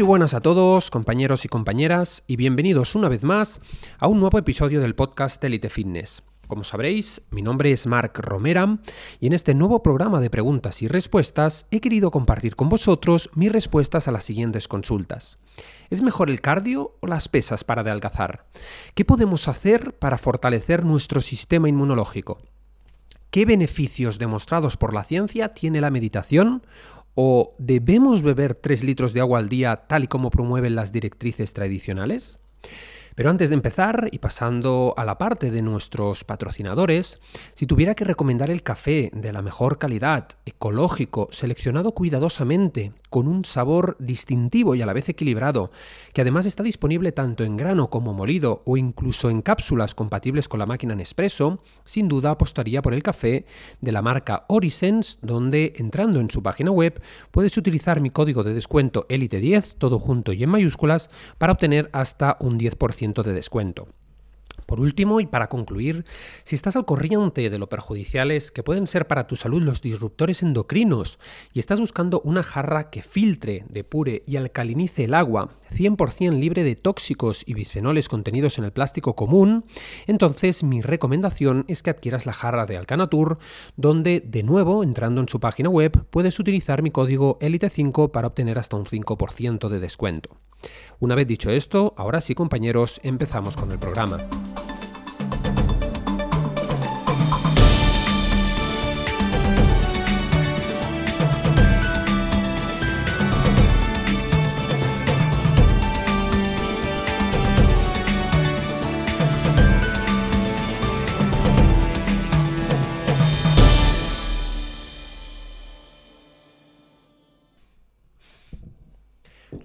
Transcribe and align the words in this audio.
Muy 0.00 0.06
buenas 0.06 0.32
a 0.32 0.40
todos, 0.40 0.90
compañeros 0.90 1.44
y 1.44 1.48
compañeras, 1.48 2.24
y 2.26 2.36
bienvenidos 2.36 2.94
una 2.94 3.10
vez 3.10 3.22
más 3.22 3.60
a 3.98 4.08
un 4.08 4.18
nuevo 4.18 4.38
episodio 4.38 4.80
del 4.80 4.94
podcast 4.94 5.44
Elite 5.44 5.68
Fitness. 5.68 6.22
Como 6.48 6.64
sabréis, 6.64 7.20
mi 7.30 7.42
nombre 7.42 7.70
es 7.70 7.86
Marc 7.86 8.18
Romera 8.18 8.78
y 9.20 9.26
en 9.26 9.34
este 9.34 9.52
nuevo 9.52 9.82
programa 9.82 10.22
de 10.22 10.30
preguntas 10.30 10.80
y 10.80 10.88
respuestas 10.88 11.66
he 11.70 11.82
querido 11.82 12.10
compartir 12.10 12.56
con 12.56 12.70
vosotros 12.70 13.28
mis 13.34 13.52
respuestas 13.52 14.08
a 14.08 14.10
las 14.10 14.24
siguientes 14.24 14.68
consultas. 14.68 15.38
¿Es 15.90 16.00
mejor 16.00 16.30
el 16.30 16.40
cardio 16.40 16.96
o 17.00 17.06
las 17.06 17.28
pesas 17.28 17.62
para 17.62 17.82
adelgazar? 17.82 18.46
¿Qué 18.94 19.04
podemos 19.04 19.48
hacer 19.48 19.98
para 19.98 20.16
fortalecer 20.16 20.82
nuestro 20.82 21.20
sistema 21.20 21.68
inmunológico? 21.68 22.40
¿Qué 23.30 23.44
beneficios 23.44 24.18
demostrados 24.18 24.76
por 24.76 24.92
la 24.92 25.04
ciencia 25.04 25.54
tiene 25.54 25.80
la 25.80 25.90
meditación? 25.90 26.62
¿O 27.14 27.54
debemos 27.58 28.22
beber 28.22 28.54
3 28.54 28.84
litros 28.84 29.12
de 29.12 29.20
agua 29.20 29.38
al 29.38 29.48
día 29.48 29.76
tal 29.88 30.04
y 30.04 30.06
como 30.06 30.30
promueven 30.30 30.74
las 30.74 30.92
directrices 30.92 31.52
tradicionales? 31.52 32.38
Pero 33.20 33.28
antes 33.28 33.50
de 33.50 33.54
empezar 33.54 34.08
y 34.12 34.18
pasando 34.18 34.94
a 34.96 35.04
la 35.04 35.18
parte 35.18 35.50
de 35.50 35.60
nuestros 35.60 36.24
patrocinadores, 36.24 37.20
si 37.54 37.66
tuviera 37.66 37.94
que 37.94 38.06
recomendar 38.06 38.48
el 38.48 38.62
café 38.62 39.10
de 39.12 39.30
la 39.30 39.42
mejor 39.42 39.76
calidad, 39.76 40.26
ecológico, 40.46 41.28
seleccionado 41.30 41.92
cuidadosamente, 41.92 42.94
con 43.10 43.28
un 43.28 43.44
sabor 43.44 43.96
distintivo 43.98 44.74
y 44.74 44.80
a 44.80 44.86
la 44.86 44.94
vez 44.94 45.10
equilibrado, 45.10 45.70
que 46.14 46.22
además 46.22 46.46
está 46.46 46.62
disponible 46.62 47.12
tanto 47.12 47.44
en 47.44 47.58
grano 47.58 47.90
como 47.90 48.14
molido 48.14 48.62
o 48.64 48.78
incluso 48.78 49.28
en 49.28 49.42
cápsulas 49.42 49.94
compatibles 49.94 50.48
con 50.48 50.58
la 50.58 50.64
máquina 50.64 50.94
Nespresso, 50.94 51.62
sin 51.84 52.08
duda 52.08 52.30
apostaría 52.30 52.80
por 52.80 52.94
el 52.94 53.02
café 53.02 53.44
de 53.82 53.92
la 53.92 54.00
marca 54.00 54.46
Orisense, 54.48 55.18
donde 55.20 55.74
entrando 55.76 56.20
en 56.20 56.30
su 56.30 56.42
página 56.42 56.70
web 56.70 57.02
puedes 57.32 57.54
utilizar 57.58 58.00
mi 58.00 58.08
código 58.08 58.44
de 58.44 58.54
descuento 58.54 59.06
ELITE10, 59.08 59.74
todo 59.76 59.98
junto 59.98 60.32
y 60.32 60.42
en 60.42 60.48
mayúsculas, 60.48 61.10
para 61.36 61.52
obtener 61.52 61.90
hasta 61.92 62.38
un 62.40 62.58
10% 62.58 63.09
de 63.12 63.32
descuento. 63.32 63.88
Por 64.70 64.78
último, 64.78 65.18
y 65.18 65.26
para 65.26 65.48
concluir, 65.48 66.04
si 66.44 66.54
estás 66.54 66.76
al 66.76 66.84
corriente 66.84 67.50
de 67.50 67.58
lo 67.58 67.68
perjudiciales 67.68 68.52
que 68.52 68.62
pueden 68.62 68.86
ser 68.86 69.08
para 69.08 69.26
tu 69.26 69.34
salud 69.34 69.60
los 69.60 69.82
disruptores 69.82 70.44
endocrinos 70.44 71.18
y 71.52 71.58
estás 71.58 71.80
buscando 71.80 72.20
una 72.20 72.44
jarra 72.44 72.88
que 72.88 73.02
filtre, 73.02 73.64
depure 73.68 74.22
y 74.28 74.36
alcalinice 74.36 75.04
el 75.04 75.14
agua 75.14 75.50
100% 75.74 76.38
libre 76.38 76.62
de 76.62 76.76
tóxicos 76.76 77.42
y 77.46 77.54
bisfenoles 77.54 78.08
contenidos 78.08 78.58
en 78.58 78.64
el 78.64 78.72
plástico 78.72 79.16
común, 79.16 79.64
entonces 80.06 80.62
mi 80.62 80.82
recomendación 80.82 81.64
es 81.66 81.82
que 81.82 81.90
adquieras 81.90 82.24
la 82.24 82.32
jarra 82.32 82.66
de 82.66 82.76
Alcanatur, 82.76 83.38
donde 83.76 84.20
de 84.20 84.44
nuevo, 84.44 84.84
entrando 84.84 85.20
en 85.20 85.28
su 85.28 85.40
página 85.40 85.68
web, 85.68 86.06
puedes 86.10 86.38
utilizar 86.38 86.82
mi 86.82 86.92
código 86.92 87.40
ELITE5 87.40 88.12
para 88.12 88.28
obtener 88.28 88.58
hasta 88.58 88.76
un 88.76 88.84
5% 88.84 89.68
de 89.68 89.80
descuento. 89.80 90.36
Una 90.98 91.14
vez 91.14 91.26
dicho 91.26 91.50
esto, 91.50 91.94
ahora 91.96 92.20
sí 92.20 92.34
compañeros, 92.34 93.00
empezamos 93.02 93.56
con 93.56 93.72
el 93.72 93.78
programa. 93.78 94.18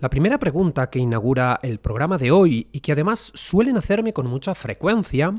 La 0.06 0.10
primera 0.12 0.38
pregunta 0.38 0.92
que 0.92 1.00
inaugura 1.00 1.60
el 1.64 1.80
programa 1.80 2.20
de 2.20 2.30
hoy 2.30 2.68
y 2.72 2.82
que 2.82 2.92
además 2.92 3.32
suelen 3.34 3.76
hacerme 3.76 4.14
con 4.14 4.28
mucha 4.28 4.54
frecuencia 4.54 5.34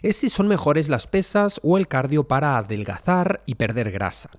es 0.00 0.14
si 0.14 0.28
son 0.28 0.46
mejores 0.46 0.88
las 0.88 1.08
pesas 1.08 1.58
o 1.64 1.76
el 1.76 1.88
cardio 1.88 2.28
para 2.28 2.56
adelgazar 2.56 3.42
y 3.46 3.56
perder 3.56 3.90
grasa. 3.90 4.30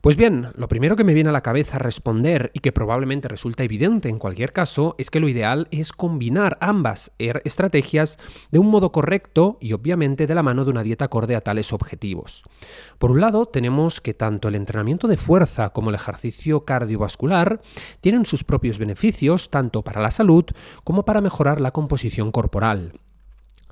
Pues 0.00 0.16
bien, 0.16 0.48
lo 0.54 0.68
primero 0.68 0.96
que 0.96 1.04
me 1.04 1.14
viene 1.14 1.28
a 1.28 1.32
la 1.32 1.42
cabeza 1.42 1.78
responder 1.78 2.50
y 2.54 2.60
que 2.60 2.72
probablemente 2.72 3.28
resulta 3.28 3.64
evidente 3.64 4.08
en 4.08 4.18
cualquier 4.18 4.52
caso 4.52 4.94
es 4.98 5.10
que 5.10 5.20
lo 5.20 5.28
ideal 5.28 5.68
es 5.70 5.92
combinar 5.92 6.56
ambas 6.60 7.12
er, 7.18 7.42
estrategias 7.44 8.18
de 8.50 8.58
un 8.58 8.68
modo 8.68 8.92
correcto 8.92 9.58
y 9.60 9.72
obviamente 9.72 10.26
de 10.26 10.34
la 10.34 10.42
mano 10.42 10.64
de 10.64 10.70
una 10.70 10.82
dieta 10.82 11.06
acorde 11.06 11.36
a 11.36 11.42
tales 11.42 11.72
objetivos. 11.72 12.44
Por 12.98 13.10
un 13.10 13.20
lado, 13.20 13.46
tenemos 13.46 14.00
que 14.00 14.14
tanto 14.14 14.48
el 14.48 14.54
entrenamiento 14.54 15.06
de 15.06 15.16
fuerza 15.16 15.70
como 15.70 15.90
el 15.90 15.96
ejercicio 15.96 16.64
cardiovascular 16.64 17.60
tienen 18.00 18.24
sus 18.24 18.44
propios 18.44 18.78
beneficios 18.78 19.50
tanto 19.50 19.82
para 19.82 20.00
la 20.00 20.10
salud 20.10 20.44
como 20.84 21.04
para 21.04 21.20
mejorar 21.20 21.60
la 21.60 21.72
composición 21.72 22.32
corporal. 22.32 22.92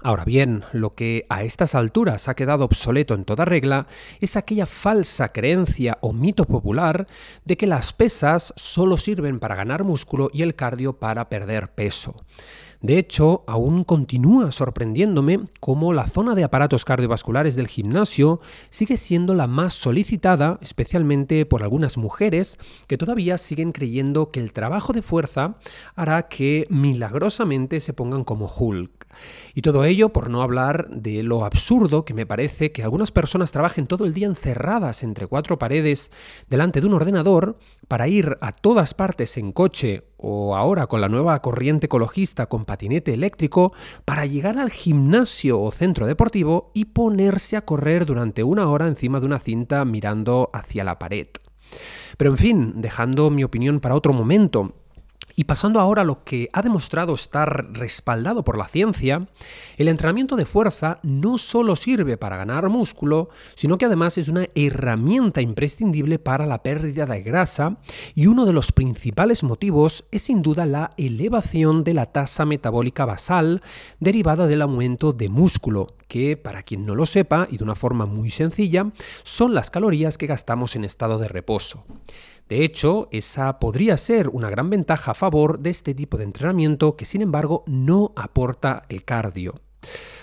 Ahora 0.03 0.25
bien, 0.25 0.65
lo 0.73 0.95
que 0.95 1.27
a 1.29 1.43
estas 1.43 1.75
alturas 1.75 2.29
ha 2.29 2.35
quedado 2.35 2.65
obsoleto 2.65 3.15
en 3.15 3.25
toda 3.25 3.45
regla 3.45 3.89
es 4.21 4.37
aquella 4.37 4.67
falsa 4.67 5.29
creencia 5.31 5.99
o 6.01 6.13
mito 6.13 6.45
popular 6.45 7.09
de 7.45 7.57
que 7.57 7.67
las 7.67 7.93
pesas 7.93 8.53
solo 8.57 8.97
sirven 8.97 9.41
para 9.41 9.57
ganar 9.57 9.83
músculo 9.83 10.31
y 10.33 10.43
el 10.43 10.55
cardio 10.55 10.99
para 10.99 11.29
perder 11.29 11.73
peso. 11.73 12.15
De 12.81 12.97
hecho, 12.97 13.43
aún 13.49 13.83
continúa 13.83 14.53
sorprendiéndome 14.53 15.41
cómo 15.59 15.93
la 15.93 16.07
zona 16.07 16.37
de 16.37 16.45
aparatos 16.45 16.85
cardiovasculares 16.85 17.57
del 17.57 17.67
gimnasio 17.67 18.41
sigue 18.71 18.97
siendo 18.97 19.35
la 19.35 19.49
más 19.49 19.75
solicitada, 19.75 20.61
especialmente 20.63 21.45
por 21.45 21.65
algunas 21.65 21.97
mujeres 21.97 22.57
que 22.87 22.97
todavía 22.97 23.37
siguen 23.37 23.73
creyendo 23.73 24.31
que 24.31 24.39
el 24.39 24.53
trabajo 24.53 24.93
de 24.93 25.03
fuerza 25.03 25.57
hará 25.97 26.29
que 26.29 26.69
milagrosamente 26.71 27.81
se 27.81 27.95
pongan 27.95 28.23
como 28.23 28.47
Hulk. 28.47 28.98
Y 29.55 29.63
todo 29.63 29.85
ello 29.85 30.11
por 30.11 30.31
no 30.31 30.43
hablar 30.43 30.89
de 30.91 31.23
lo 31.23 31.45
absurdo 31.45 32.05
que 32.05 32.15
me 32.15 32.27
parece 32.27 32.73
que 32.73 32.83
algunas 32.83 33.11
personas 33.11 33.53
trabajen 33.53 33.87
todo 33.87 34.05
el 34.05 34.15
día 34.15 34.27
encerradas 34.27 35.03
entre 35.03 35.27
cuatro 35.27 35.59
paredes 35.59 36.11
delante 36.49 36.81
de 36.81 36.87
un 36.87 36.95
ordenador 36.95 37.59
para 37.89 38.09
ir 38.09 38.39
a 38.41 38.53
todas 38.53 38.95
partes 38.95 39.37
en 39.37 39.53
coche 39.53 40.05
o 40.17 40.57
ahora 40.57 40.87
con 40.87 41.01
la 41.01 41.09
nueva 41.09 41.41
corriente 41.41 41.87
ecologista 41.87 42.47
con 42.47 42.65
patinete 42.65 43.15
eléctrico 43.15 43.73
para 44.05 44.27
llegar 44.27 44.59
al 44.59 44.71
gimnasio 44.71 45.61
o 45.61 45.71
centro 45.71 46.07
deportivo 46.07 46.71
y 46.75 46.87
ponerse 46.87 47.57
a 47.57 47.65
correr 47.65 48.07
durante 48.07 48.43
una 48.43 48.69
hora 48.69 48.89
encima 48.89 49.21
de 49.21 49.27
una 49.27 49.39
cinta 49.39 49.85
mirando 49.85 50.51
hacia 50.53 50.85
la 50.85 50.99
pared. 50.99 51.29
Pero 52.17 52.31
en 52.31 52.39
fin, 52.39 52.73
dejando 52.77 53.31
mi 53.31 53.45
opinión 53.45 53.81
para 53.81 53.95
otro 53.95 54.13
momento, 54.13 54.75
y 55.39 55.45
pasando 55.45 55.79
ahora 55.79 56.03
a 56.03 56.05
lo 56.05 56.25
que 56.25 56.49
ha 56.53 56.63
demostrado 56.63 57.15
estar 57.15 57.69
respaldado 57.73 58.43
por 58.43 58.59
la 58.59 58.67
ciencia, 58.67 59.29
el 59.77 59.87
entrenamiento 59.87 60.35
de 60.35 60.47
fuerza 60.47 60.99
no 61.05 61.39
solo 61.39 61.77
sirve 61.77 62.17
para 62.17 62.37
ganar 62.37 62.69
músculo, 62.69 63.29
sino 63.55 63.79
que 63.79 63.85
además 63.85 64.19
es 64.19 64.27
una 64.27 64.49
herramienta 64.57 65.41
imprescindible 65.41 66.19
para 66.19 66.45
la 66.45 66.65
pérdida 66.65 67.07
de 67.07 67.23
grasa 67.23 67.77
y 68.17 68.27
uno 68.27 68.47
de 68.47 68.53
los 68.53 68.73
principales 68.73 69.45
motivos 69.45 70.07
es 70.11 70.23
sin 70.23 70.43
duda 70.43 70.67
la 70.67 70.91
elevación 70.97 71.85
de 71.85 71.95
la 71.95 72.07
tasa 72.07 72.45
metabólica 72.45 73.05
basal 73.05 73.63
derivada 74.01 74.49
del 74.49 74.63
aumento 74.63 75.13
de 75.13 75.29
músculo, 75.29 75.98
que 76.09 76.37
para 76.37 76.63
quien 76.63 76.87
no 76.87 76.95
lo 76.95 77.07
sepa 77.07 77.47
y 77.51 77.59
de 77.59 77.65
una 77.65 77.75
forma 77.75 78.07
muy 78.07 78.31
sencilla, 78.31 78.91
son 79.23 79.55
las 79.55 79.71
calorías 79.71 80.19
que 80.19 80.27
gastamos 80.27 80.75
en 80.75 80.85
estado 80.85 81.19
de 81.19 81.29
reposo. 81.29 81.85
De 82.49 82.65
hecho, 82.65 83.09
esa 83.13 83.59
podría 83.59 83.97
ser 83.99 84.29
una 84.31 84.49
gran 84.49 84.71
ventaja 84.71 85.11
a 85.11 85.15
favor 85.15 85.59
de 85.59 85.71
este 85.71 85.95
tipo 85.95 86.17
de 86.17 86.25
entrenamiento 86.25 86.97
que 86.97 87.05
sin 87.05 87.21
embargo 87.21 87.63
no 87.67 88.13
aporta 88.17 88.85
el 88.89 89.05
cardio. 89.05 89.61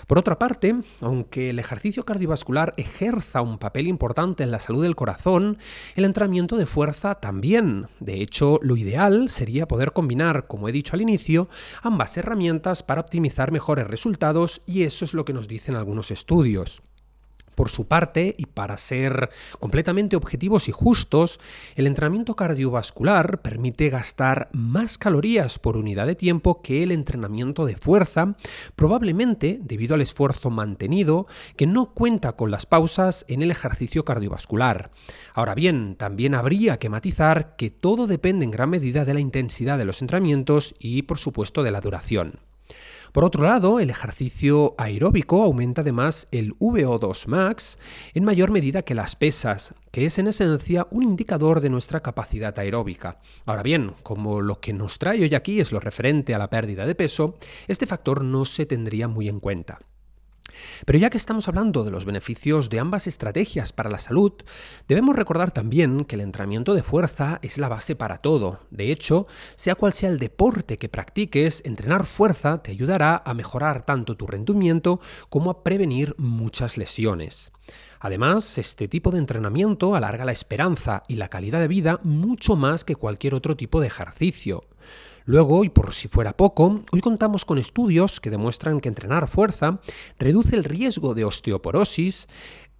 Por 0.06 0.18
otra 0.18 0.38
parte, 0.38 0.76
aunque 1.00 1.50
el 1.50 1.58
ejercicio 1.58 2.04
cardiovascular 2.04 2.72
ejerza 2.76 3.42
un 3.42 3.58
papel 3.58 3.88
importante 3.88 4.44
en 4.44 4.52
la 4.52 4.60
salud 4.60 4.84
del 4.84 4.94
corazón, 4.94 5.58
el 5.96 6.04
entrenamiento 6.04 6.56
de 6.56 6.66
fuerza 6.66 7.16
también. 7.16 7.88
De 7.98 8.22
hecho, 8.22 8.60
lo 8.62 8.76
ideal 8.76 9.30
sería 9.30 9.66
poder 9.66 9.92
combinar, 9.92 10.46
como 10.46 10.68
he 10.68 10.72
dicho 10.72 10.94
al 10.94 11.02
inicio, 11.02 11.48
ambas 11.82 12.16
herramientas 12.16 12.84
para 12.84 13.00
optimizar 13.00 13.50
mejores 13.50 13.88
resultados 13.88 14.62
y 14.64 14.84
eso 14.84 15.04
es 15.04 15.12
lo 15.12 15.24
que 15.24 15.32
nos 15.32 15.48
dicen 15.48 15.74
algunos 15.74 16.12
estudios. 16.12 16.82
Por 17.56 17.70
su 17.70 17.88
parte, 17.88 18.36
y 18.38 18.46
para 18.46 18.78
ser 18.78 19.30
completamente 19.58 20.14
objetivos 20.14 20.68
y 20.68 20.72
justos, 20.72 21.40
el 21.74 21.88
entrenamiento 21.88 22.36
cardiovascular 22.36 23.40
permite 23.40 23.88
gastar 23.88 24.50
más 24.52 24.98
calorías 24.98 25.58
por 25.58 25.76
unidad 25.76 26.06
de 26.06 26.14
tiempo 26.14 26.62
que 26.62 26.84
el 26.84 26.92
entrenamiento 26.92 27.66
de 27.66 27.76
fuerza, 27.76 28.36
probablemente 28.76 29.58
debido 29.62 29.94
al 29.94 30.02
esfuerzo 30.02 30.50
mantenido 30.50 31.26
que 31.56 31.66
no 31.66 31.94
cuenta 31.94 32.34
con 32.34 32.50
las 32.50 32.66
pausas 32.66 33.24
en 33.26 33.42
el 33.42 33.50
ejercicio 33.50 34.04
cardiovascular. 34.04 34.90
Ahora 35.34 35.54
bien, 35.54 35.96
también 35.96 36.34
habría 36.34 36.78
que 36.78 36.90
matizar 36.90 37.56
que 37.56 37.70
todo 37.70 38.06
depende 38.06 38.44
en 38.44 38.50
gran 38.50 38.70
medida 38.70 39.06
de 39.06 39.14
la 39.14 39.20
intensidad 39.20 39.78
de 39.78 39.86
los 39.86 40.02
entrenamientos 40.02 40.74
y, 40.78 41.02
por 41.02 41.18
supuesto, 41.18 41.62
de 41.62 41.70
la 41.70 41.80
duración. 41.80 42.40
Por 43.16 43.24
otro 43.24 43.44
lado, 43.44 43.80
el 43.80 43.88
ejercicio 43.88 44.74
aeróbico 44.76 45.42
aumenta 45.42 45.80
además 45.80 46.26
el 46.32 46.52
VO2 46.58 47.28
max 47.28 47.78
en 48.12 48.24
mayor 48.24 48.50
medida 48.50 48.82
que 48.82 48.94
las 48.94 49.16
pesas, 49.16 49.74
que 49.90 50.04
es 50.04 50.18
en 50.18 50.26
esencia 50.26 50.86
un 50.90 51.02
indicador 51.02 51.62
de 51.62 51.70
nuestra 51.70 52.00
capacidad 52.02 52.58
aeróbica. 52.58 53.18
Ahora 53.46 53.62
bien, 53.62 53.94
como 54.02 54.42
lo 54.42 54.60
que 54.60 54.74
nos 54.74 54.98
trae 54.98 55.22
hoy 55.22 55.34
aquí 55.34 55.60
es 55.60 55.72
lo 55.72 55.80
referente 55.80 56.34
a 56.34 56.38
la 56.38 56.50
pérdida 56.50 56.84
de 56.84 56.94
peso, 56.94 57.38
este 57.68 57.86
factor 57.86 58.22
no 58.22 58.44
se 58.44 58.66
tendría 58.66 59.08
muy 59.08 59.30
en 59.30 59.40
cuenta. 59.40 59.78
Pero 60.84 60.98
ya 60.98 61.10
que 61.10 61.18
estamos 61.18 61.48
hablando 61.48 61.84
de 61.84 61.90
los 61.90 62.04
beneficios 62.04 62.70
de 62.70 62.78
ambas 62.78 63.06
estrategias 63.06 63.72
para 63.72 63.90
la 63.90 63.98
salud, 63.98 64.32
debemos 64.88 65.16
recordar 65.16 65.50
también 65.50 66.04
que 66.04 66.16
el 66.16 66.22
entrenamiento 66.22 66.74
de 66.74 66.82
fuerza 66.82 67.38
es 67.42 67.58
la 67.58 67.68
base 67.68 67.96
para 67.96 68.18
todo. 68.18 68.60
De 68.70 68.90
hecho, 68.92 69.26
sea 69.56 69.74
cual 69.74 69.92
sea 69.92 70.10
el 70.10 70.18
deporte 70.18 70.76
que 70.76 70.88
practiques, 70.88 71.62
entrenar 71.64 72.06
fuerza 72.06 72.62
te 72.62 72.70
ayudará 72.70 73.22
a 73.24 73.34
mejorar 73.34 73.84
tanto 73.84 74.16
tu 74.16 74.26
rendimiento 74.26 75.00
como 75.28 75.50
a 75.50 75.62
prevenir 75.62 76.14
muchas 76.18 76.76
lesiones. 76.76 77.52
Además, 78.00 78.58
este 78.58 78.88
tipo 78.88 79.10
de 79.10 79.18
entrenamiento 79.18 79.96
alarga 79.96 80.24
la 80.24 80.32
esperanza 80.32 81.02
y 81.08 81.16
la 81.16 81.28
calidad 81.28 81.60
de 81.60 81.68
vida 81.68 81.98
mucho 82.02 82.56
más 82.56 82.84
que 82.84 82.94
cualquier 82.94 83.34
otro 83.34 83.56
tipo 83.56 83.80
de 83.80 83.88
ejercicio. 83.88 84.64
Luego, 85.28 85.64
y 85.64 85.68
por 85.70 85.92
si 85.92 86.06
fuera 86.06 86.36
poco, 86.36 86.80
hoy 86.92 87.00
contamos 87.00 87.44
con 87.44 87.58
estudios 87.58 88.20
que 88.20 88.30
demuestran 88.30 88.80
que 88.80 88.88
entrenar 88.88 89.26
fuerza 89.26 89.80
reduce 90.20 90.54
el 90.54 90.62
riesgo 90.62 91.14
de 91.14 91.24
osteoporosis, 91.24 92.28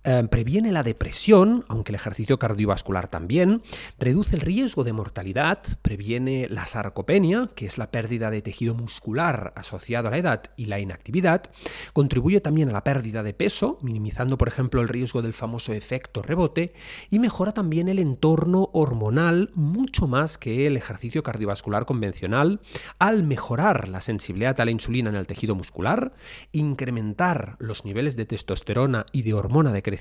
eh, 0.08 0.22
previene 0.30 0.70
la 0.70 0.84
depresión, 0.84 1.64
aunque 1.66 1.90
el 1.90 1.96
ejercicio 1.96 2.38
cardiovascular 2.38 3.08
también, 3.08 3.62
reduce 3.98 4.36
el 4.36 4.40
riesgo 4.40 4.84
de 4.84 4.92
mortalidad, 4.92 5.58
previene 5.82 6.46
la 6.48 6.64
sarcopenia, 6.64 7.50
que 7.56 7.66
es 7.66 7.76
la 7.76 7.90
pérdida 7.90 8.30
de 8.30 8.40
tejido 8.40 8.76
muscular 8.76 9.52
asociado 9.56 10.06
a 10.06 10.12
la 10.12 10.18
edad 10.18 10.42
y 10.56 10.66
la 10.66 10.78
inactividad, 10.78 11.50
contribuye 11.92 12.40
también 12.40 12.68
a 12.68 12.72
la 12.72 12.84
pérdida 12.84 13.24
de 13.24 13.34
peso, 13.34 13.80
minimizando 13.82 14.38
por 14.38 14.46
ejemplo 14.46 14.80
el 14.80 14.86
riesgo 14.86 15.22
del 15.22 15.32
famoso 15.32 15.72
efecto 15.72 16.22
rebote, 16.22 16.72
y 17.10 17.18
mejora 17.18 17.52
también 17.52 17.88
el 17.88 17.98
entorno 17.98 18.70
hormonal 18.74 19.50
mucho 19.54 20.06
más 20.06 20.38
que 20.38 20.68
el 20.68 20.76
ejercicio 20.76 21.24
cardiovascular 21.24 21.84
convencional, 21.84 22.60
al 23.00 23.24
mejorar 23.24 23.88
la 23.88 24.00
sensibilidad 24.00 24.60
a 24.60 24.64
la 24.64 24.70
insulina 24.70 25.10
en 25.10 25.16
el 25.16 25.26
tejido 25.26 25.56
muscular, 25.56 26.12
incrementar 26.52 27.56
los 27.58 27.84
niveles 27.84 28.16
de 28.16 28.26
testosterona 28.26 29.04
y 29.10 29.22
de 29.22 29.34
hormona 29.34 29.72
de 29.72 29.82
crecimiento, 29.82 29.95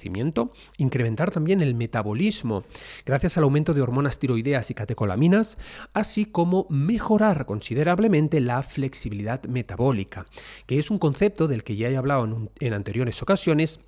incrementar 0.77 1.31
también 1.31 1.61
el 1.61 1.75
metabolismo 1.75 2.63
gracias 3.05 3.37
al 3.37 3.43
aumento 3.43 3.73
de 3.73 3.81
hormonas 3.81 4.19
tiroideas 4.19 4.71
y 4.71 4.73
catecolaminas, 4.73 5.57
así 5.93 6.25
como 6.25 6.67
mejorar 6.69 7.45
considerablemente 7.45 8.39
la 8.39 8.63
flexibilidad 8.63 9.43
metabólica, 9.45 10.25
que 10.65 10.79
es 10.79 10.91
un 10.91 10.97
concepto 10.97 11.47
del 11.47 11.63
que 11.63 11.75
ya 11.75 11.89
he 11.89 11.97
hablado 11.97 12.49
en, 12.59 12.73
anteriores 12.73 13.21
ocasiones 13.21 13.79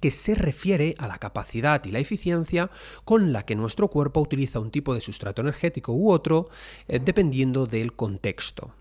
que 0.00 0.10
se 0.10 0.34
refiere 0.34 0.94
a 0.98 1.06
la 1.06 1.18
capacidad 1.18 1.82
y 1.84 1.90
la 1.90 2.00
eficiencia 2.00 2.70
con 3.04 3.32
la 3.32 3.44
que 3.44 3.56
nuestro 3.56 3.88
cuerpo 3.88 4.20
utiliza 4.20 4.60
un 4.60 4.70
tipo 4.70 4.94
de 4.94 5.00
sustrato 5.00 5.40
energético 5.40 5.92
u 5.92 6.10
otro, 6.10 6.50
eh, 6.86 7.00
dependiendo 7.02 7.66
del 7.66 7.94
contexto. 7.94 8.74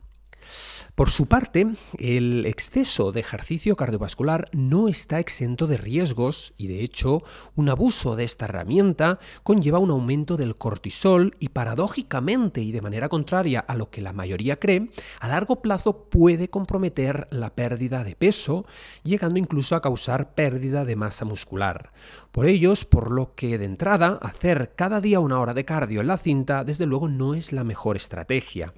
Por 0.96 1.10
su 1.10 1.26
parte, 1.26 1.68
el 2.00 2.46
exceso 2.46 3.12
de 3.12 3.20
ejercicio 3.20 3.76
cardiovascular 3.76 4.48
no 4.54 4.88
está 4.88 5.20
exento 5.20 5.68
de 5.68 5.76
riesgos 5.76 6.54
y 6.56 6.68
de 6.68 6.86
hecho 6.86 7.22
un 7.54 7.68
abuso 7.68 8.16
de 8.16 8.24
esta 8.24 8.46
herramienta 8.46 9.20
conlleva 9.44 9.80
un 9.80 9.92
aumento 9.92 10.38
del 10.38 10.56
cortisol 10.56 11.36
y 11.38 11.50
paradójicamente 11.50 12.62
y 12.62 12.72
de 12.72 12.82
manera 12.82 13.10
contraria 13.10 13.60
a 13.60 13.76
lo 13.76 13.90
que 13.90 14.02
la 14.02 14.14
mayoría 14.14 14.56
cree, 14.56 14.90
a 15.20 15.28
largo 15.28 15.62
plazo 15.62 16.06
puede 16.10 16.50
comprometer 16.50 17.28
la 17.30 17.54
pérdida 17.54 18.06
de 18.06 18.16
peso, 18.16 18.66
llegando 19.04 19.38
incluso 19.38 19.76
a 19.76 19.82
causar 19.82 20.34
pérdida 20.34 20.86
de 20.86 20.96
masa 20.96 21.26
muscular. 21.26 21.92
Por 22.32 22.46
ellos, 22.46 22.86
por 22.86 23.12
lo 23.12 23.36
que 23.36 23.58
de 23.58 23.66
entrada 23.66 24.18
hacer 24.22 24.72
cada 24.78 25.02
día 25.02 25.20
una 25.20 25.42
hora 25.42 25.54
de 25.54 25.66
cardio 25.66 26.00
en 26.00 26.08
la 26.08 26.18
cinta 26.18 26.64
desde 26.64 26.86
luego 26.86 27.10
no 27.10 27.34
es 27.34 27.52
la 27.52 27.66
mejor 27.66 27.98
estrategia. 27.98 28.74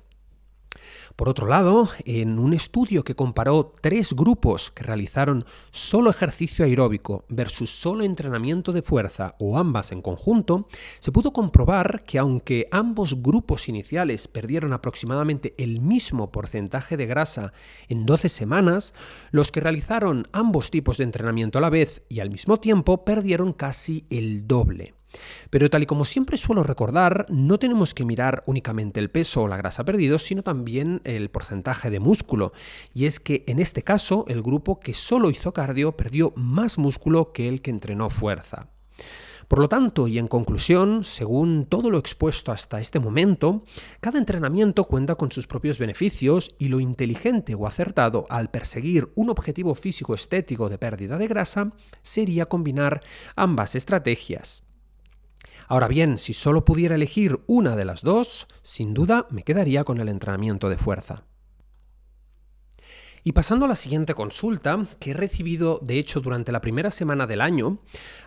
Por 1.15 1.29
otro 1.29 1.47
lado, 1.47 1.87
en 2.05 2.39
un 2.39 2.53
estudio 2.53 3.03
que 3.03 3.15
comparó 3.15 3.73
tres 3.81 4.13
grupos 4.13 4.71
que 4.71 4.83
realizaron 4.83 5.45
solo 5.71 6.09
ejercicio 6.09 6.65
aeróbico 6.65 7.25
versus 7.29 7.69
solo 7.69 8.03
entrenamiento 8.03 8.71
de 8.71 8.81
fuerza 8.81 9.35
o 9.39 9.57
ambas 9.57 9.91
en 9.91 10.01
conjunto, 10.01 10.67
se 10.99 11.11
pudo 11.11 11.33
comprobar 11.33 12.03
que 12.03 12.19
aunque 12.19 12.67
ambos 12.71 13.21
grupos 13.21 13.69
iniciales 13.69 14.27
perdieron 14.27 14.73
aproximadamente 14.73 15.53
el 15.57 15.81
mismo 15.81 16.31
porcentaje 16.31 16.97
de 16.97 17.05
grasa 17.05 17.53
en 17.87 18.05
12 18.05 18.29
semanas, 18.29 18.93
los 19.31 19.51
que 19.51 19.61
realizaron 19.61 20.27
ambos 20.31 20.71
tipos 20.71 20.97
de 20.97 21.03
entrenamiento 21.03 21.57
a 21.57 21.61
la 21.61 21.69
vez 21.69 22.03
y 22.09 22.19
al 22.19 22.29
mismo 22.29 22.57
tiempo 22.57 23.05
perdieron 23.05 23.53
casi 23.53 24.05
el 24.09 24.47
doble. 24.47 24.96
Pero 25.49 25.69
tal 25.69 25.83
y 25.83 25.85
como 25.85 26.05
siempre 26.05 26.37
suelo 26.37 26.63
recordar, 26.63 27.25
no 27.29 27.59
tenemos 27.59 27.93
que 27.93 28.05
mirar 28.05 28.43
únicamente 28.45 28.99
el 28.99 29.09
peso 29.09 29.43
o 29.43 29.47
la 29.47 29.57
grasa 29.57 29.85
perdidos, 29.85 30.23
sino 30.23 30.43
también 30.43 31.01
el 31.03 31.29
porcentaje 31.29 31.89
de 31.89 31.99
músculo. 31.99 32.53
Y 32.93 33.05
es 33.05 33.19
que 33.19 33.43
en 33.47 33.59
este 33.59 33.83
caso, 33.83 34.25
el 34.27 34.41
grupo 34.41 34.79
que 34.79 34.93
solo 34.93 35.29
hizo 35.29 35.53
cardio 35.53 35.97
perdió 35.97 36.33
más 36.35 36.77
músculo 36.77 37.31
que 37.31 37.47
el 37.47 37.61
que 37.61 37.71
entrenó 37.71 38.09
fuerza. 38.09 38.69
Por 39.47 39.59
lo 39.59 39.69
tanto, 39.69 40.09
y 40.09 40.19
en 40.19 40.27
conclusión, 40.27 41.05
según 41.05 41.67
todo 41.67 41.89
lo 41.89 41.97
expuesto 41.97 42.51
hasta 42.51 42.81
este 42.81 42.99
momento, 42.99 43.63
cada 44.01 44.19
entrenamiento 44.19 44.83
cuenta 44.83 45.15
con 45.15 45.31
sus 45.31 45.47
propios 45.47 45.79
beneficios 45.79 46.53
y 46.59 46.67
lo 46.67 46.81
inteligente 46.81 47.55
o 47.55 47.65
acertado 47.65 48.25
al 48.29 48.51
perseguir 48.51 49.09
un 49.15 49.29
objetivo 49.29 49.73
físico 49.73 50.13
estético 50.13 50.67
de 50.67 50.77
pérdida 50.77 51.17
de 51.17 51.27
grasa 51.27 51.71
sería 52.01 52.47
combinar 52.47 53.01
ambas 53.37 53.75
estrategias. 53.75 54.66
Ahora 55.67 55.87
bien, 55.87 56.17
si 56.17 56.33
solo 56.33 56.63
pudiera 56.63 56.95
elegir 56.95 57.41
una 57.45 57.75
de 57.75 57.85
las 57.85 58.01
dos, 58.01 58.47
sin 58.63 58.93
duda 58.93 59.27
me 59.29 59.43
quedaría 59.43 59.83
con 59.83 59.99
el 59.99 60.07
entrenamiento 60.07 60.69
de 60.69 60.77
fuerza. 60.77 61.23
Y 63.27 63.33
pasando 63.33 63.65
a 63.65 63.67
la 63.67 63.75
siguiente 63.75 64.13
consulta, 64.13 64.85
que 64.99 65.11
he 65.11 65.13
recibido 65.13 65.79
de 65.83 65.99
hecho 65.99 66.21
durante 66.21 66.53
la 66.53 66.61
primera 66.61 66.91
semana 66.91 67.27
del 67.27 67.41
año, 67.41 67.79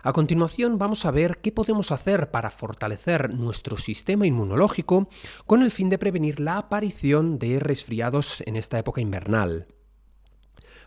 a 0.03 0.13
continuación 0.13 0.77
vamos 0.77 1.05
a 1.05 1.11
ver 1.11 1.39
qué 1.39 1.51
podemos 1.51 1.91
hacer 1.91 2.29
para 2.29 2.51
fortalecer 2.51 3.33
nuestro 3.33 3.77
sistema 3.77 4.27
inmunológico 4.27 5.09
con 5.47 5.63
el 5.63 5.71
fin 5.71 5.89
de 5.89 5.97
prevenir 5.97 6.39
la 6.39 6.59
aparición 6.59 7.39
de 7.39 7.59
resfriados 7.59 8.43
en 8.45 8.55
esta 8.55 8.77
época 8.77 9.01
invernal. 9.01 9.65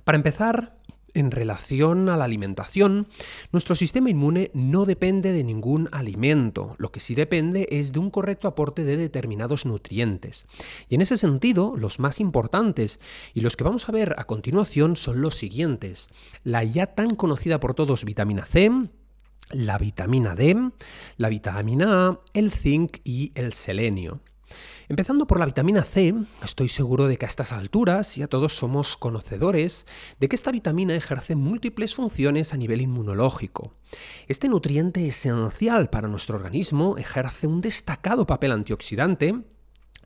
Para 0.04 0.14
empezar, 0.14 0.78
en 1.14 1.30
relación 1.30 2.08
a 2.08 2.16
la 2.16 2.24
alimentación, 2.24 3.06
nuestro 3.52 3.74
sistema 3.74 4.10
inmune 4.10 4.50
no 4.52 4.84
depende 4.84 5.32
de 5.32 5.44
ningún 5.44 5.88
alimento, 5.92 6.74
lo 6.78 6.92
que 6.92 7.00
sí 7.00 7.14
depende 7.14 7.68
es 7.70 7.92
de 7.92 8.00
un 8.00 8.10
correcto 8.10 8.48
aporte 8.48 8.84
de 8.84 8.96
determinados 8.96 9.64
nutrientes. 9.64 10.46
Y 10.88 10.96
en 10.96 11.00
ese 11.00 11.16
sentido, 11.16 11.74
los 11.76 11.98
más 11.98 12.20
importantes 12.20 13.00
y 13.32 13.40
los 13.40 13.56
que 13.56 13.64
vamos 13.64 13.88
a 13.88 13.92
ver 13.92 14.14
a 14.18 14.24
continuación 14.24 14.96
son 14.96 15.20
los 15.20 15.36
siguientes. 15.36 16.08
La 16.42 16.64
ya 16.64 16.88
tan 16.88 17.14
conocida 17.14 17.60
por 17.60 17.74
todos 17.74 18.04
vitamina 18.04 18.44
C, 18.44 18.70
la 19.50 19.78
vitamina 19.78 20.34
D, 20.34 20.70
la 21.16 21.28
vitamina 21.28 22.08
A, 22.08 22.20
el 22.32 22.52
zinc 22.52 22.98
y 23.04 23.32
el 23.34 23.52
selenio. 23.52 24.20
Empezando 24.88 25.26
por 25.26 25.38
la 25.38 25.46
vitamina 25.46 25.82
C, 25.82 26.14
estoy 26.42 26.68
seguro 26.68 27.06
de 27.06 27.16
que 27.16 27.24
a 27.24 27.28
estas 27.28 27.52
alturas 27.52 28.16
ya 28.16 28.26
todos 28.26 28.54
somos 28.54 28.98
conocedores 28.98 29.86
de 30.20 30.28
que 30.28 30.36
esta 30.36 30.52
vitamina 30.52 30.94
ejerce 30.94 31.36
múltiples 31.36 31.94
funciones 31.94 32.52
a 32.52 32.58
nivel 32.58 32.82
inmunológico. 32.82 33.72
Este 34.28 34.48
nutriente 34.48 35.08
esencial 35.08 35.88
para 35.88 36.08
nuestro 36.08 36.36
organismo 36.36 36.98
ejerce 36.98 37.46
un 37.46 37.62
destacado 37.62 38.26
papel 38.26 38.52
antioxidante 38.52 39.42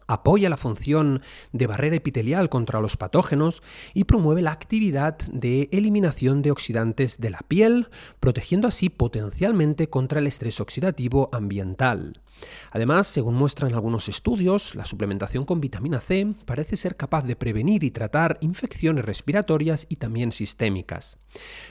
apoya 0.08 0.48
la 0.48 0.56
función 0.56 1.22
de 1.52 1.66
barrera 1.66 1.96
epitelial 1.96 2.48
contra 2.48 2.80
los 2.80 2.96
patógenos 2.96 3.62
y 3.94 4.04
promueve 4.04 4.42
la 4.42 4.52
actividad 4.52 5.18
de 5.30 5.68
eliminación 5.70 6.40
de 6.40 6.50
oxidantes 6.50 7.20
de 7.20 7.30
la 7.30 7.40
piel, 7.46 7.88
protegiendo 8.18 8.66
así 8.66 8.88
potencialmente 8.88 9.90
contra 9.90 10.20
el 10.20 10.26
estrés 10.26 10.60
oxidativo 10.60 11.28
ambiental. 11.30 12.22
Además, 12.70 13.06
según 13.06 13.34
muestran 13.34 13.74
algunos 13.74 14.08
estudios, 14.08 14.74
la 14.74 14.84
suplementación 14.84 15.44
con 15.44 15.60
vitamina 15.60 16.00
C 16.00 16.34
parece 16.44 16.76
ser 16.76 16.96
capaz 16.96 17.24
de 17.24 17.36
prevenir 17.36 17.84
y 17.84 17.90
tratar 17.90 18.38
infecciones 18.40 19.04
respiratorias 19.04 19.86
y 19.88 19.96
también 19.96 20.32
sistémicas. 20.32 21.18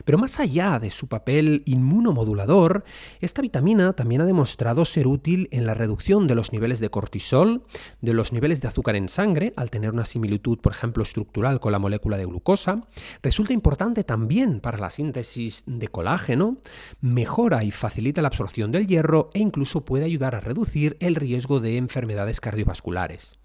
Pero 0.05 0.17
más 0.17 0.39
allá 0.39 0.79
de 0.79 0.91
su 0.91 1.07
papel 1.07 1.63
inmunomodulador, 1.65 2.83
esta 3.19 3.41
vitamina 3.41 3.93
también 3.93 4.21
ha 4.21 4.25
demostrado 4.25 4.85
ser 4.85 5.07
útil 5.07 5.47
en 5.51 5.65
la 5.65 5.73
reducción 5.73 6.27
de 6.27 6.35
los 6.35 6.53
niveles 6.53 6.79
de 6.79 6.89
cortisol, 6.89 7.63
de 8.01 8.13
los 8.13 8.31
niveles 8.33 8.61
de 8.61 8.67
azúcar 8.67 8.95
en 8.95 9.09
sangre, 9.09 9.53
al 9.55 9.69
tener 9.69 9.91
una 9.91 10.05
similitud, 10.05 10.59
por 10.59 10.73
ejemplo, 10.73 11.03
estructural 11.03 11.59
con 11.59 11.71
la 11.71 11.79
molécula 11.79 12.17
de 12.17 12.25
glucosa, 12.25 12.87
resulta 13.23 13.53
importante 13.53 14.03
también 14.03 14.59
para 14.59 14.77
la 14.77 14.91
síntesis 14.91 15.63
de 15.65 15.87
colágeno, 15.87 16.57
mejora 17.01 17.63
y 17.63 17.71
facilita 17.71 18.21
la 18.21 18.27
absorción 18.29 18.71
del 18.71 18.87
hierro 18.87 19.29
e 19.33 19.39
incluso 19.39 19.85
puede 19.85 20.05
ayudar 20.05 20.35
a 20.35 20.39
reducir 20.39 20.56
el 20.99 21.15
riesgo 21.15 21.59
de 21.59 21.77
enfermedades 21.77 22.41
cardiovasculares. 22.41 23.35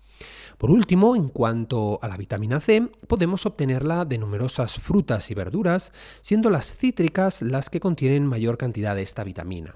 Por 0.59 0.71
último, 0.71 1.16
en 1.16 1.28
cuanto 1.28 1.99
a 2.02 2.09
la 2.09 2.16
vitamina 2.16 2.61
C, 2.61 2.88
podemos 3.09 3.47
obtenerla 3.47 4.04
de 4.04 4.19
numerosas 4.19 4.78
frutas 4.78 5.31
y 5.31 5.35
verduras, 5.35 5.92
siendo 6.21 6.50
las 6.50 6.76
cítricas 6.76 7.42
las 7.42 7.71
que 7.71 7.81
contienen 7.81 8.26
mayor 8.26 8.59
cantidad 8.59 8.95
de 8.95 9.02
esta 9.02 9.25
vitamina. 9.25 9.75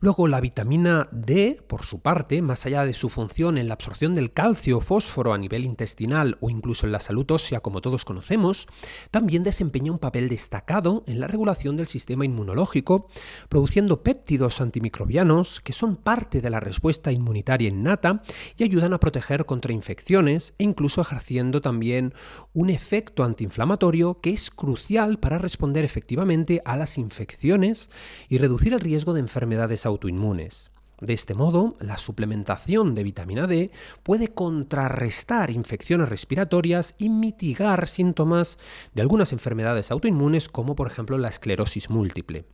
Luego 0.00 0.28
la 0.28 0.42
vitamina 0.42 1.08
D, 1.10 1.62
por 1.66 1.82
su 1.82 2.00
parte, 2.00 2.42
más 2.42 2.66
allá 2.66 2.84
de 2.84 2.92
su 2.92 3.08
función 3.08 3.56
en 3.56 3.68
la 3.68 3.74
absorción 3.74 4.14
del 4.14 4.30
calcio 4.30 4.76
o 4.76 4.80
fósforo 4.82 5.32
a 5.32 5.38
nivel 5.38 5.64
intestinal 5.64 6.36
o 6.40 6.50
incluso 6.50 6.84
en 6.84 6.92
la 6.92 7.00
salud 7.00 7.30
ósea 7.30 7.60
como 7.60 7.80
todos 7.80 8.04
conocemos, 8.04 8.68
también 9.10 9.42
desempeña 9.42 9.92
un 9.92 9.98
papel 9.98 10.28
destacado 10.28 11.02
en 11.06 11.18
la 11.18 11.28
regulación 11.28 11.78
del 11.78 11.86
sistema 11.86 12.26
inmunológico, 12.26 13.08
produciendo 13.48 14.02
péptidos 14.02 14.60
antimicrobianos 14.60 15.62
que 15.62 15.72
son 15.72 15.96
parte 15.96 16.42
de 16.42 16.50
la 16.50 16.60
respuesta 16.60 17.10
inmunitaria 17.10 17.68
innata 17.68 18.22
y 18.58 18.64
ayudan 18.64 18.92
a 18.92 19.00
proteger 19.00 19.46
contra 19.46 19.72
infecciones 19.72 20.52
e 20.58 20.64
incluso 20.64 21.00
ejerciendo 21.00 21.62
también 21.62 22.12
un 22.52 22.68
efecto 22.68 23.24
antiinflamatorio 23.24 24.20
que 24.20 24.30
es 24.30 24.50
crucial 24.50 25.18
para 25.18 25.38
responder 25.38 25.86
efectivamente 25.86 26.60
a 26.66 26.76
las 26.76 26.98
infecciones 26.98 27.88
y 28.28 28.36
reducir 28.36 28.74
el 28.74 28.80
riesgo 28.80 29.14
de 29.14 29.20
enfermedades 29.20 29.85
autoinmunes. 29.86 30.70
De 31.00 31.12
este 31.12 31.34
modo, 31.34 31.76
la 31.78 31.98
suplementación 31.98 32.94
de 32.94 33.04
vitamina 33.04 33.46
D 33.46 33.70
puede 34.02 34.28
contrarrestar 34.28 35.50
infecciones 35.50 36.08
respiratorias 36.08 36.94
y 36.96 37.10
mitigar 37.10 37.86
síntomas 37.86 38.58
de 38.94 39.02
algunas 39.02 39.32
enfermedades 39.32 39.90
autoinmunes 39.90 40.48
como 40.48 40.74
por 40.74 40.86
ejemplo 40.86 41.18
la 41.18 41.28
esclerosis 41.28 41.90
múltiple. 41.90 42.46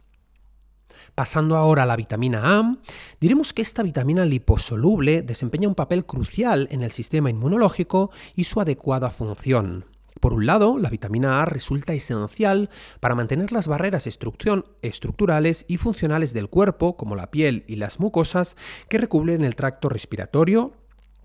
Pasando 1.14 1.56
ahora 1.56 1.84
a 1.84 1.86
la 1.86 1.96
vitamina 1.96 2.58
A, 2.58 2.76
diremos 3.20 3.52
que 3.52 3.62
esta 3.62 3.82
vitamina 3.82 4.24
liposoluble 4.24 5.22
desempeña 5.22 5.68
un 5.68 5.74
papel 5.74 6.04
crucial 6.04 6.68
en 6.70 6.82
el 6.82 6.90
sistema 6.90 7.30
inmunológico 7.30 8.10
y 8.34 8.44
su 8.44 8.60
adecuada 8.60 9.10
función. 9.10 9.91
Por 10.22 10.34
un 10.34 10.46
lado, 10.46 10.78
la 10.78 10.88
vitamina 10.88 11.42
A 11.42 11.46
resulta 11.46 11.94
esencial 11.94 12.70
para 13.00 13.16
mantener 13.16 13.50
las 13.50 13.66
barreras 13.66 14.06
estructurales 14.06 15.64
y 15.66 15.78
funcionales 15.78 16.32
del 16.32 16.48
cuerpo, 16.48 16.96
como 16.96 17.16
la 17.16 17.32
piel 17.32 17.64
y 17.66 17.74
las 17.74 17.98
mucosas, 17.98 18.56
que 18.88 18.98
recubren 18.98 19.42
el 19.42 19.56
tracto 19.56 19.88
respiratorio, 19.88 20.74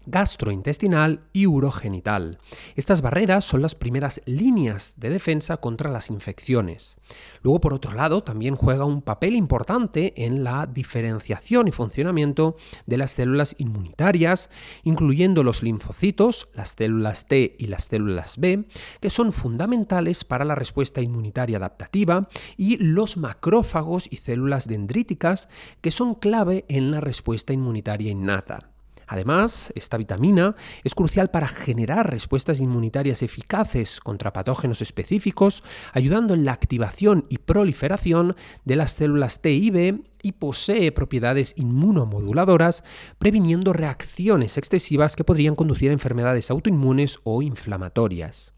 gastrointestinal 0.08 1.22
y 1.34 1.46
urogenital. 1.46 2.40
Estas 2.76 3.02
barreras 3.02 3.46
son 3.46 3.62
las 3.62 3.76
primeras 3.76 4.22
líneas 4.26 4.94
de 4.98 5.10
defensa 5.10 5.58
contra 5.58 5.92
las 5.92 6.10
infecciones. 6.10 6.98
Luego, 7.42 7.62
por 7.62 7.74
otro 7.74 7.94
lado, 7.94 8.24
también 8.24 8.56
juega 8.56 8.86
un 8.86 9.02
papel 9.02 9.36
importante 9.36 10.14
en 10.26 10.44
la 10.44 10.66
diferenciación 10.66 11.68
y 11.68 11.72
funcionamiento 11.72 12.56
de 12.86 12.98
las 12.98 13.12
células 13.12 13.56
inmunitarias, 13.58 14.50
incluyendo 14.84 15.44
los 15.44 15.62
linfocitos, 15.62 16.48
las 16.54 16.72
células 16.72 17.26
T 17.28 17.56
y 17.60 17.68
las 17.68 17.86
células 17.86 18.38
B, 18.38 18.66
que 19.00 19.10
son 19.10 19.32
fundamentales 19.32 20.24
para 20.24 20.46
la 20.46 20.56
respuesta 20.56 21.02
inmunitaria 21.02 21.58
adaptativa, 21.58 22.30
y 22.56 22.78
los 22.78 23.18
macrófagos 23.18 24.08
y 24.10 24.18
células 24.18 24.68
dendríticas, 24.68 25.50
que 25.82 25.92
son 25.92 26.16
clave 26.16 26.66
en 26.70 26.92
la 26.92 27.02
respuesta 27.02 27.54
inmunitaria 27.54 28.12
innata. 28.12 28.77
Además, 29.08 29.72
esta 29.76 29.98
vitamina 29.98 30.56
es 30.84 30.94
crucial 30.94 31.32
para 31.32 31.48
generar 31.48 32.10
respuestas 32.12 32.60
inmunitarias 32.60 33.24
eficaces 33.24 34.02
contra 34.02 34.34
patógenos 34.34 34.82
específicos, 34.82 35.64
ayudando 35.94 36.34
en 36.34 36.44
la 36.46 36.52
activación 36.52 37.26
y 37.30 37.38
proliferación 37.38 38.36
de 38.66 38.76
las 38.76 38.92
células 38.92 39.42
T 39.42 39.52
y 39.52 39.70
B 39.72 40.02
y 40.22 40.34
posee 40.34 40.92
propiedades 40.92 41.54
inmunomoduladoras, 41.56 42.84
previniendo 43.18 43.72
reacciones 43.72 44.58
excesivas 44.58 45.16
que 45.16 45.24
podrían 45.24 45.56
conducir 45.56 45.90
a 45.90 45.94
enfermedades 45.94 46.52
autoinmunes 46.52 47.20
o 47.24 47.42
inflamatorias. 47.42 48.54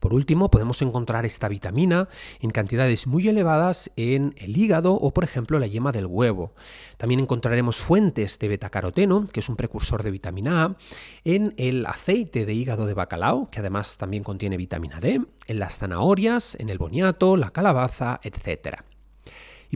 Por 0.00 0.14
último, 0.14 0.50
podemos 0.50 0.82
encontrar 0.82 1.26
esta 1.26 1.48
vitamina 1.48 2.08
en 2.40 2.50
cantidades 2.50 3.06
muy 3.06 3.28
elevadas 3.28 3.90
en 3.96 4.34
el 4.38 4.56
hígado 4.56 4.94
o, 4.94 5.12
por 5.12 5.24
ejemplo, 5.24 5.58
la 5.58 5.66
yema 5.66 5.92
del 5.92 6.06
huevo. 6.06 6.54
También 6.96 7.20
encontraremos 7.20 7.76
fuentes 7.78 8.38
de 8.38 8.48
betacaroteno, 8.48 9.26
que 9.26 9.40
es 9.40 9.48
un 9.48 9.56
precursor 9.56 10.02
de 10.02 10.10
vitamina 10.10 10.64
A, 10.64 10.76
en 11.24 11.54
el 11.56 11.86
aceite 11.86 12.46
de 12.46 12.54
hígado 12.54 12.86
de 12.86 12.94
bacalao, 12.94 13.50
que 13.50 13.60
además 13.60 13.96
también 13.98 14.22
contiene 14.22 14.56
vitamina 14.56 15.00
D, 15.00 15.22
en 15.46 15.58
las 15.58 15.78
zanahorias, 15.78 16.56
en 16.58 16.68
el 16.68 16.78
boniato, 16.78 17.36
la 17.36 17.50
calabaza, 17.50 18.20
etc. 18.22 18.95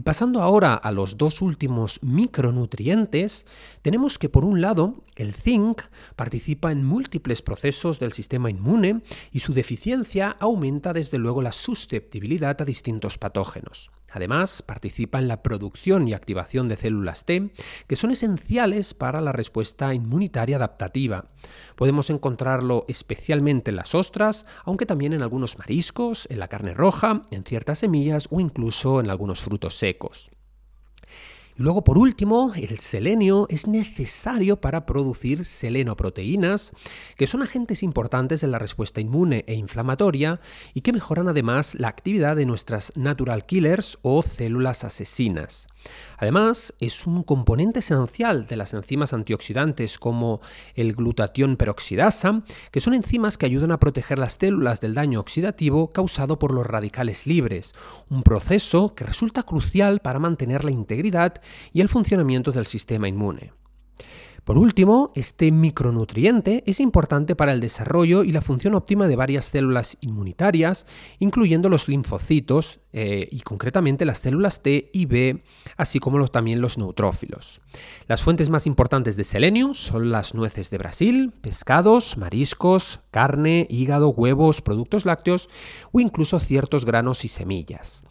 Y 0.01 0.03
pasando 0.03 0.41
ahora 0.41 0.73
a 0.73 0.91
los 0.91 1.15
dos 1.15 1.43
últimos 1.43 1.99
micronutrientes, 2.01 3.45
tenemos 3.83 4.17
que 4.17 4.29
por 4.29 4.45
un 4.45 4.59
lado 4.59 5.03
el 5.15 5.35
zinc 5.35 5.83
participa 6.15 6.71
en 6.71 6.83
múltiples 6.83 7.43
procesos 7.43 7.99
del 7.99 8.11
sistema 8.11 8.49
inmune 8.49 9.03
y 9.31 9.41
su 9.41 9.53
deficiencia 9.53 10.35
aumenta 10.39 10.91
desde 10.91 11.19
luego 11.19 11.43
la 11.43 11.51
susceptibilidad 11.51 12.59
a 12.59 12.65
distintos 12.65 13.19
patógenos. 13.19 13.91
Además, 14.11 14.61
participa 14.61 15.19
en 15.19 15.27
la 15.27 15.41
producción 15.41 16.07
y 16.07 16.13
activación 16.13 16.67
de 16.67 16.77
células 16.77 17.25
T, 17.25 17.51
que 17.87 17.95
son 17.95 18.11
esenciales 18.11 18.93
para 18.93 19.21
la 19.21 19.31
respuesta 19.31 19.93
inmunitaria 19.93 20.57
adaptativa. 20.57 21.25
Podemos 21.75 22.09
encontrarlo 22.09 22.85
especialmente 22.87 23.71
en 23.71 23.77
las 23.77 23.95
ostras, 23.95 24.45
aunque 24.65 24.85
también 24.85 25.13
en 25.13 25.21
algunos 25.21 25.57
mariscos, 25.57 26.27
en 26.29 26.39
la 26.39 26.47
carne 26.47 26.73
roja, 26.73 27.23
en 27.31 27.43
ciertas 27.43 27.79
semillas 27.79 28.27
o 28.31 28.39
incluso 28.39 28.99
en 28.99 29.09
algunos 29.09 29.41
frutos 29.41 29.75
secos. 29.75 30.29
Luego, 31.61 31.83
por 31.83 31.99
último, 31.99 32.53
el 32.55 32.79
selenio 32.79 33.45
es 33.47 33.67
necesario 33.67 34.59
para 34.59 34.87
producir 34.87 35.45
selenoproteínas, 35.45 36.71
que 37.17 37.27
son 37.27 37.43
agentes 37.43 37.83
importantes 37.83 38.41
en 38.41 38.49
la 38.49 38.57
respuesta 38.57 38.99
inmune 38.99 39.45
e 39.45 39.53
inflamatoria 39.53 40.41
y 40.73 40.81
que 40.81 40.91
mejoran 40.91 41.27
además 41.27 41.75
la 41.75 41.87
actividad 41.87 42.35
de 42.35 42.47
nuestras 42.47 42.91
natural 42.95 43.45
killers 43.45 43.99
o 44.01 44.23
células 44.23 44.83
asesinas. 44.83 45.67
Además, 46.17 46.73
es 46.79 47.07
un 47.07 47.23
componente 47.23 47.79
esencial 47.79 48.45
de 48.45 48.55
las 48.55 48.73
enzimas 48.73 49.13
antioxidantes 49.13 49.97
como 49.97 50.41
el 50.75 50.93
glutatión 50.93 51.57
peroxidasa, 51.57 52.43
que 52.71 52.79
son 52.79 52.93
enzimas 52.93 53.37
que 53.37 53.45
ayudan 53.45 53.71
a 53.71 53.79
proteger 53.79 54.19
las 54.19 54.33
células 54.33 54.81
del 54.81 54.93
daño 54.93 55.19
oxidativo 55.19 55.89
causado 55.89 56.37
por 56.37 56.53
los 56.53 56.65
radicales 56.65 57.25
libres, 57.25 57.73
un 58.09 58.23
proceso 58.23 58.93
que 58.95 59.03
resulta 59.03 59.43
crucial 59.43 59.99
para 59.99 60.19
mantener 60.19 60.63
la 60.63 60.71
integridad 60.71 61.41
y 61.73 61.81
el 61.81 61.89
funcionamiento 61.89 62.51
del 62.51 62.67
sistema 62.67 63.07
inmune. 63.07 63.53
Por 64.43 64.57
último, 64.57 65.11
este 65.15 65.51
micronutriente 65.51 66.63
es 66.65 66.79
importante 66.79 67.35
para 67.35 67.53
el 67.53 67.59
desarrollo 67.59 68.23
y 68.23 68.31
la 68.31 68.41
función 68.41 68.73
óptima 68.73 69.07
de 69.07 69.15
varias 69.15 69.45
células 69.45 69.97
inmunitarias, 70.01 70.87
incluyendo 71.19 71.69
los 71.69 71.87
linfocitos 71.87 72.79
eh, 72.91 73.27
y 73.29 73.41
concretamente 73.41 74.03
las 74.03 74.19
células 74.19 74.63
T 74.63 74.89
y 74.93 75.05
B, 75.05 75.43
así 75.77 75.99
como 75.99 76.27
también 76.27 76.59
los 76.59 76.79
neutrófilos. 76.79 77.61
Las 78.07 78.23
fuentes 78.23 78.49
más 78.49 78.65
importantes 78.65 79.15
de 79.15 79.23
selenio 79.23 79.75
son 79.75 80.09
las 80.09 80.33
nueces 80.33 80.71
de 80.71 80.79
Brasil, 80.79 81.31
pescados, 81.41 82.17
mariscos, 82.17 82.99
carne, 83.11 83.67
hígado, 83.69 84.09
huevos, 84.09 84.61
productos 84.61 85.05
lácteos 85.05 85.49
o 85.91 85.99
incluso 85.99 86.39
ciertos 86.39 86.83
granos 86.83 87.25
y 87.25 87.27
semillas. 87.27 88.03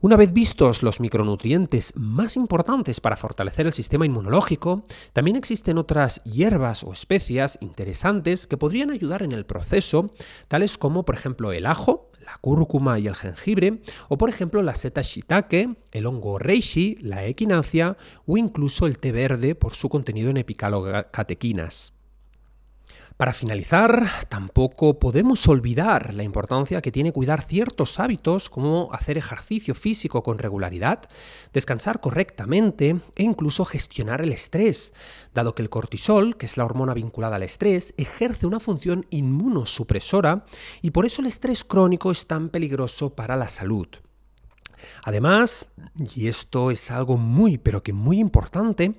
Una 0.00 0.16
vez 0.16 0.32
vistos 0.32 0.84
los 0.84 1.00
micronutrientes 1.00 1.92
más 1.96 2.36
importantes 2.36 3.00
para 3.00 3.16
fortalecer 3.16 3.66
el 3.66 3.72
sistema 3.72 4.06
inmunológico, 4.06 4.84
también 5.12 5.36
existen 5.36 5.76
otras 5.76 6.22
hierbas 6.22 6.84
o 6.84 6.92
especias 6.92 7.58
interesantes 7.62 8.46
que 8.46 8.56
podrían 8.56 8.92
ayudar 8.92 9.24
en 9.24 9.32
el 9.32 9.44
proceso, 9.44 10.12
tales 10.46 10.78
como 10.78 11.04
por 11.04 11.16
ejemplo 11.16 11.50
el 11.50 11.66
ajo, 11.66 12.12
la 12.24 12.38
cúrcuma 12.40 13.00
y 13.00 13.08
el 13.08 13.16
jengibre, 13.16 13.82
o 14.08 14.16
por 14.16 14.28
ejemplo 14.28 14.62
la 14.62 14.76
seta 14.76 15.02
shiitake, 15.02 15.76
el 15.90 16.06
hongo 16.06 16.38
reishi, 16.38 16.96
la 17.00 17.26
equinacia 17.26 17.96
o 18.24 18.36
incluso 18.36 18.86
el 18.86 19.00
té 19.00 19.10
verde 19.10 19.56
por 19.56 19.74
su 19.74 19.88
contenido 19.88 20.30
en 20.30 20.36
epicalocatequinas. 20.36 21.97
Para 23.18 23.32
finalizar, 23.32 24.08
tampoco 24.28 25.00
podemos 25.00 25.48
olvidar 25.48 26.14
la 26.14 26.22
importancia 26.22 26.80
que 26.80 26.92
tiene 26.92 27.12
cuidar 27.12 27.42
ciertos 27.42 27.98
hábitos 27.98 28.48
como 28.48 28.90
hacer 28.92 29.18
ejercicio 29.18 29.74
físico 29.74 30.22
con 30.22 30.38
regularidad, 30.38 31.00
descansar 31.52 32.00
correctamente 32.00 33.00
e 33.16 33.24
incluso 33.24 33.64
gestionar 33.64 34.20
el 34.20 34.30
estrés, 34.30 34.92
dado 35.34 35.56
que 35.56 35.62
el 35.62 35.68
cortisol, 35.68 36.36
que 36.36 36.46
es 36.46 36.56
la 36.56 36.64
hormona 36.64 36.94
vinculada 36.94 37.34
al 37.34 37.42
estrés, 37.42 37.92
ejerce 37.96 38.46
una 38.46 38.60
función 38.60 39.04
inmunosupresora 39.10 40.44
y 40.80 40.92
por 40.92 41.04
eso 41.04 41.20
el 41.20 41.26
estrés 41.26 41.64
crónico 41.64 42.12
es 42.12 42.28
tan 42.28 42.50
peligroso 42.50 43.16
para 43.16 43.34
la 43.34 43.48
salud. 43.48 43.88
Además, 45.04 45.66
y 46.14 46.28
esto 46.28 46.70
es 46.70 46.90
algo 46.90 47.16
muy 47.16 47.58
pero 47.58 47.82
que 47.82 47.92
muy 47.92 48.18
importante, 48.18 48.94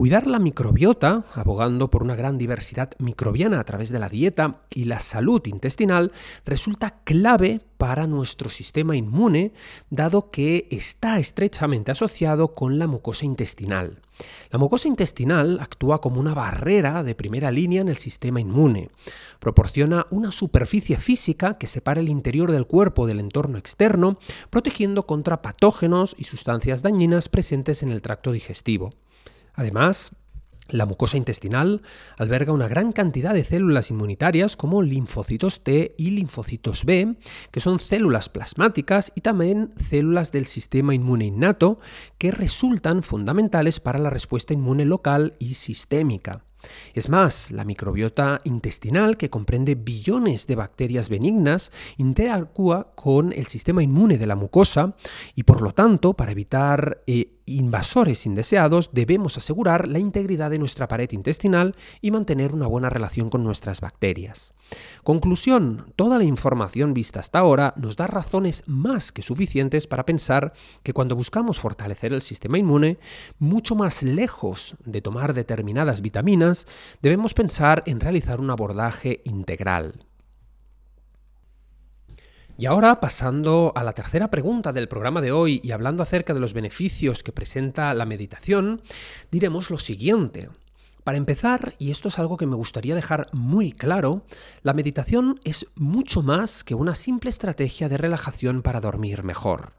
Cuidar 0.00 0.26
la 0.26 0.38
microbiota, 0.38 1.24
abogando 1.34 1.90
por 1.90 2.02
una 2.02 2.14
gran 2.14 2.38
diversidad 2.38 2.92
microbiana 2.98 3.60
a 3.60 3.64
través 3.64 3.90
de 3.90 3.98
la 3.98 4.08
dieta 4.08 4.62
y 4.70 4.84
la 4.84 5.00
salud 5.00 5.44
intestinal, 5.46 6.12
resulta 6.46 7.00
clave 7.04 7.60
para 7.76 8.06
nuestro 8.06 8.48
sistema 8.48 8.96
inmune, 8.96 9.52
dado 9.90 10.30
que 10.30 10.68
está 10.70 11.18
estrechamente 11.18 11.90
asociado 11.90 12.54
con 12.54 12.78
la 12.78 12.86
mucosa 12.86 13.26
intestinal. 13.26 13.98
La 14.50 14.58
mucosa 14.58 14.88
intestinal 14.88 15.60
actúa 15.60 16.00
como 16.00 16.20
una 16.20 16.34
barrera 16.34 17.02
de 17.02 17.14
primera 17.14 17.50
línea 17.50 17.80
en 17.80 17.88
el 17.88 17.96
sistema 17.96 18.40
inmune. 18.40 18.90
Proporciona 19.38 20.06
una 20.10 20.32
superficie 20.32 20.96
física 20.96 21.58
que 21.58 21.66
separa 21.66 22.00
el 22.00 22.08
interior 22.08 22.50
del 22.52 22.66
cuerpo 22.66 23.06
del 23.06 23.20
entorno 23.20 23.58
externo, 23.58 24.18
protegiendo 24.50 25.06
contra 25.06 25.42
patógenos 25.42 26.14
y 26.18 26.24
sustancias 26.24 26.82
dañinas 26.82 27.28
presentes 27.28 27.82
en 27.82 27.90
el 27.90 28.02
tracto 28.02 28.32
digestivo. 28.32 28.92
Además, 29.54 30.12
la 30.70 30.86
mucosa 30.86 31.16
intestinal 31.16 31.82
alberga 32.16 32.52
una 32.52 32.68
gran 32.68 32.92
cantidad 32.92 33.34
de 33.34 33.44
células 33.44 33.90
inmunitarias 33.90 34.56
como 34.56 34.82
linfocitos 34.82 35.62
T 35.62 35.94
y 35.98 36.10
linfocitos 36.10 36.84
B, 36.84 37.16
que 37.50 37.60
son 37.60 37.78
células 37.78 38.28
plasmáticas 38.28 39.12
y 39.14 39.20
también 39.20 39.72
células 39.76 40.32
del 40.32 40.46
sistema 40.46 40.94
inmune 40.94 41.26
innato, 41.26 41.78
que 42.18 42.30
resultan 42.30 43.02
fundamentales 43.02 43.80
para 43.80 43.98
la 43.98 44.10
respuesta 44.10 44.54
inmune 44.54 44.84
local 44.84 45.34
y 45.38 45.54
sistémica. 45.54 46.44
Es 46.94 47.08
más, 47.08 47.50
la 47.50 47.64
microbiota 47.64 48.40
intestinal, 48.44 49.16
que 49.16 49.30
comprende 49.30 49.74
billones 49.74 50.46
de 50.46 50.56
bacterias 50.56 51.08
benignas, 51.08 51.72
interactúa 51.96 52.92
con 52.94 53.32
el 53.32 53.46
sistema 53.46 53.82
inmune 53.82 54.18
de 54.18 54.26
la 54.26 54.36
mucosa 54.36 54.94
y 55.34 55.44
por 55.44 55.62
lo 55.62 55.72
tanto, 55.72 56.14
para 56.14 56.32
evitar 56.32 57.02
eh, 57.06 57.39
invasores 57.56 58.26
indeseados, 58.26 58.90
debemos 58.92 59.36
asegurar 59.36 59.88
la 59.88 59.98
integridad 59.98 60.50
de 60.50 60.58
nuestra 60.58 60.88
pared 60.88 61.10
intestinal 61.12 61.74
y 62.00 62.10
mantener 62.10 62.54
una 62.54 62.66
buena 62.66 62.90
relación 62.90 63.30
con 63.30 63.44
nuestras 63.44 63.80
bacterias. 63.80 64.54
Conclusión, 65.02 65.92
toda 65.96 66.18
la 66.18 66.24
información 66.24 66.94
vista 66.94 67.20
hasta 67.20 67.38
ahora 67.38 67.74
nos 67.76 67.96
da 67.96 68.06
razones 68.06 68.62
más 68.66 69.12
que 69.12 69.22
suficientes 69.22 69.86
para 69.86 70.06
pensar 70.06 70.52
que 70.82 70.92
cuando 70.92 71.16
buscamos 71.16 71.58
fortalecer 71.58 72.12
el 72.12 72.22
sistema 72.22 72.58
inmune, 72.58 72.98
mucho 73.38 73.74
más 73.74 74.02
lejos 74.02 74.76
de 74.84 75.02
tomar 75.02 75.34
determinadas 75.34 76.00
vitaminas, 76.00 76.66
debemos 77.02 77.34
pensar 77.34 77.82
en 77.86 78.00
realizar 78.00 78.40
un 78.40 78.50
abordaje 78.50 79.22
integral. 79.24 80.09
Y 82.60 82.66
ahora, 82.66 83.00
pasando 83.00 83.72
a 83.74 83.82
la 83.82 83.94
tercera 83.94 84.28
pregunta 84.28 84.70
del 84.74 84.86
programa 84.86 85.22
de 85.22 85.32
hoy 85.32 85.62
y 85.64 85.70
hablando 85.70 86.02
acerca 86.02 86.34
de 86.34 86.40
los 86.40 86.52
beneficios 86.52 87.22
que 87.22 87.32
presenta 87.32 87.94
la 87.94 88.04
meditación, 88.04 88.82
diremos 89.30 89.70
lo 89.70 89.78
siguiente. 89.78 90.50
Para 91.02 91.16
empezar, 91.16 91.74
y 91.78 91.90
esto 91.90 92.08
es 92.08 92.18
algo 92.18 92.36
que 92.36 92.44
me 92.44 92.56
gustaría 92.56 92.94
dejar 92.94 93.28
muy 93.32 93.72
claro, 93.72 94.26
la 94.62 94.74
meditación 94.74 95.40
es 95.42 95.68
mucho 95.74 96.22
más 96.22 96.62
que 96.62 96.74
una 96.74 96.94
simple 96.94 97.30
estrategia 97.30 97.88
de 97.88 97.96
relajación 97.96 98.60
para 98.60 98.82
dormir 98.82 99.24
mejor. 99.24 99.72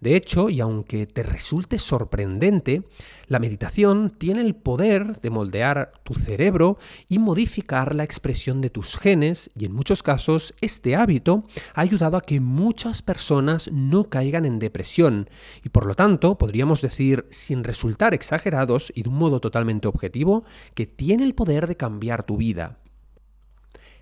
De 0.00 0.16
hecho, 0.16 0.50
y 0.50 0.60
aunque 0.60 1.06
te 1.06 1.22
resulte 1.22 1.78
sorprendente, 1.78 2.82
la 3.28 3.38
meditación 3.38 4.10
tiene 4.10 4.40
el 4.40 4.54
poder 4.54 5.20
de 5.20 5.30
moldear 5.30 5.92
tu 6.02 6.14
cerebro 6.14 6.76
y 7.08 7.18
modificar 7.18 7.94
la 7.94 8.04
expresión 8.04 8.60
de 8.60 8.70
tus 8.70 8.98
genes 8.98 9.48
y 9.56 9.66
en 9.66 9.74
muchos 9.74 10.02
casos 10.02 10.54
este 10.60 10.96
hábito 10.96 11.44
ha 11.74 11.80
ayudado 11.82 12.16
a 12.16 12.22
que 12.22 12.40
muchas 12.40 13.00
personas 13.00 13.70
no 13.72 14.10
caigan 14.10 14.44
en 14.44 14.58
depresión 14.58 15.30
y 15.62 15.68
por 15.68 15.86
lo 15.86 15.94
tanto 15.94 16.36
podríamos 16.36 16.82
decir 16.82 17.26
sin 17.30 17.62
resultar 17.62 18.12
exagerados 18.12 18.92
y 18.94 19.04
de 19.04 19.08
un 19.08 19.16
modo 19.16 19.40
totalmente 19.40 19.88
objetivo 19.88 20.44
que 20.74 20.86
tiene 20.86 21.24
el 21.24 21.34
poder 21.34 21.66
de 21.66 21.76
cambiar 21.76 22.24
tu 22.24 22.36
vida. 22.36 22.81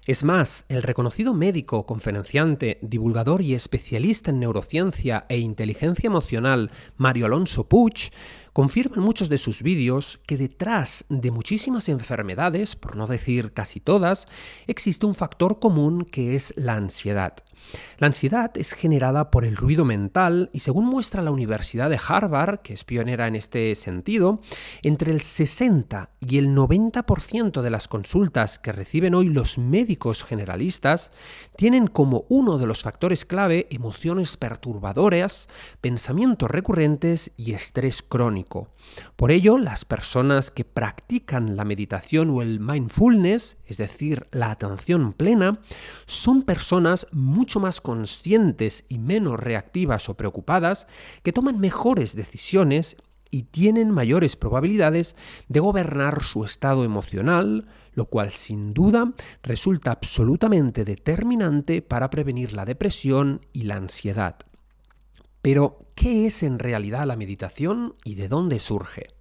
Es 0.07 0.25
más, 0.25 0.64
el 0.71 0.83
reconocido 0.83 1.35
médico, 1.35 1.85
conferenciante, 1.85 2.78
divulgador 2.80 3.42
y 3.42 3.54
especialista 3.54 4.30
en 4.30 4.40
neurociencia 4.40 5.26
e 5.28 5.38
inteligencia 5.38 6.07
emocional 6.07 6.71
Mario 6.97 7.26
Alonso 7.26 7.69
Puig 7.69 8.11
confirma 8.54 8.97
en 8.97 9.02
muchos 9.02 9.28
de 9.28 9.37
sus 9.37 9.62
vídeos 9.62 10.19
que 10.26 10.38
detrás 10.38 11.04
de 11.11 11.30
muchísimas 11.30 11.90
enfermedades, 11.90 12.76
por 12.76 12.97
no 12.97 13.07
decir 13.07 13.52
casi 13.52 13.78
todas, 13.78 14.26
existe 14.66 15.04
un 15.04 15.14
factor 15.14 15.59
común 15.59 16.07
que 16.07 16.35
es 16.35 16.54
la 16.57 16.76
ansiedad. 16.76 17.35
La 17.98 18.06
ansiedad 18.06 18.50
es 18.56 18.72
generada 18.72 19.30
por 19.30 19.44
el 19.44 19.56
ruido 19.56 19.84
mental 19.84 20.50
y 20.52 20.60
según 20.60 20.86
muestra 20.86 21.23
la 21.23 21.30
Universidad 21.30 21.90
de 21.90 22.00
Harvard, 22.06 22.60
que 22.60 22.73
es 22.73 22.84
pionera 22.84 23.26
en 23.26 23.36
este 23.36 23.75
sentido, 23.75 24.40
entre 24.82 25.12
el 25.12 25.23
60 25.23 26.10
y 26.20 26.38
el 26.38 26.49
90% 26.49 27.60
de 27.62 27.70
las 27.70 27.88
consultas 27.88 28.58
que 28.58 28.73
reciben 28.73 29.14
hoy 29.14 29.28
los 29.28 29.58
médicos 29.58 30.25
generalistas 30.25 31.10
tienen 31.56 31.86
como 31.86 32.25
uno 32.28 32.58
de 32.58 32.66
los 32.66 32.82
factores 32.82 33.25
clave 33.25 33.66
emociones 33.70 34.36
perturbadoras, 34.36 35.49
pensamientos 35.80 36.50
recurrentes 36.50 37.32
y 37.36 37.52
estrés 37.52 38.02
crónico. 38.02 38.68
Por 39.16 39.30
ello, 39.30 39.58
las 39.58 39.84
personas 39.84 40.50
que 40.50 40.64
practican 40.64 41.56
la 41.56 41.64
meditación 41.64 42.30
o 42.30 42.42
el 42.42 42.60
mindfulness, 42.60 43.58
es 43.66 43.76
decir, 43.76 44.26
la 44.30 44.50
atención 44.50 45.12
plena, 45.12 45.60
son 46.06 46.42
personas 46.42 47.06
mucho 47.12 47.50
más 47.58 47.80
conscientes 47.80 48.84
y 48.89 48.99
menos 48.99 49.41
reactivas 49.41 50.08
o 50.08 50.15
preocupadas, 50.15 50.86
que 51.25 51.32
toman 51.32 51.58
mejores 51.58 52.15
decisiones 52.15 52.97
y 53.30 53.45
tienen 53.45 53.91
mayores 53.91 54.36
probabilidades 54.36 55.17
de 55.49 55.60
gobernar 55.60 56.23
su 56.23 56.45
estado 56.45 56.84
emocional, 56.84 57.67
lo 57.95 58.06
cual 58.06 58.30
sin 58.30 58.75
duda 58.75 59.13
resulta 59.43 59.93
absolutamente 59.93 60.84
determinante 60.84 61.82
para 61.82 62.10
prevenir 62.10 62.52
la 62.52 62.65
depresión 62.65 63.47
y 63.52 63.63
la 63.63 63.76
ansiedad. 63.76 64.36
Pero, 65.43 65.78
¿qué 65.95 66.26
es 66.26 66.43
en 66.43 66.58
realidad 66.58 67.06
la 67.06 67.17
meditación 67.17 67.95
y 68.04 68.15
de 68.15 68.28
dónde 68.28 68.58
surge? 68.58 69.20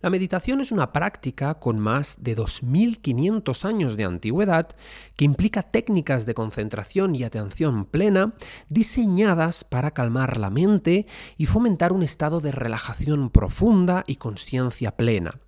La 0.00 0.10
meditación 0.10 0.60
es 0.60 0.70
una 0.70 0.92
práctica 0.92 1.54
con 1.54 1.80
más 1.80 2.18
de 2.20 2.36
2.500 2.36 3.64
años 3.64 3.96
de 3.96 4.04
antigüedad 4.04 4.68
que 5.16 5.24
implica 5.24 5.64
técnicas 5.64 6.24
de 6.24 6.34
concentración 6.34 7.16
y 7.16 7.24
atención 7.24 7.84
plena 7.84 8.34
diseñadas 8.68 9.64
para 9.64 9.90
calmar 9.90 10.36
la 10.36 10.50
mente 10.50 11.06
y 11.36 11.46
fomentar 11.46 11.92
un 11.92 12.04
estado 12.04 12.40
de 12.40 12.52
relajación 12.52 13.30
profunda 13.30 14.04
y 14.06 14.16
conciencia 14.16 14.96
plena. 14.96 15.40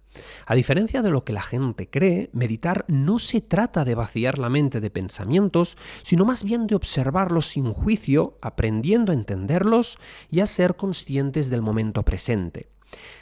A 0.47 0.57
diferencia 0.57 1.03
de 1.03 1.13
lo 1.13 1.25
que 1.25 1.33
la 1.33 1.43
gente 1.43 1.89
cree, 1.89 2.29
meditar 2.33 2.85
no 2.89 3.21
se 3.21 3.41
trata 3.41 3.85
de 3.85 3.95
vaciar 3.95 4.41
la 4.41 4.49
mente 4.49 4.81
de 4.81 4.91
pensamientos, 4.91 5.79
sino 6.03 6.25
más 6.25 6.43
bien 6.43 6.67
de 6.67 6.75
observarlos 6.75 7.47
sin 7.47 7.73
juicio, 7.73 8.37
aprendiendo 8.43 9.13
a 9.13 9.15
entenderlos 9.15 9.99
y 10.29 10.41
a 10.41 10.49
ser 10.49 10.75
conscientes 10.75 11.51
del 11.51 11.63
momento 11.63 12.03
presente. 12.05 12.69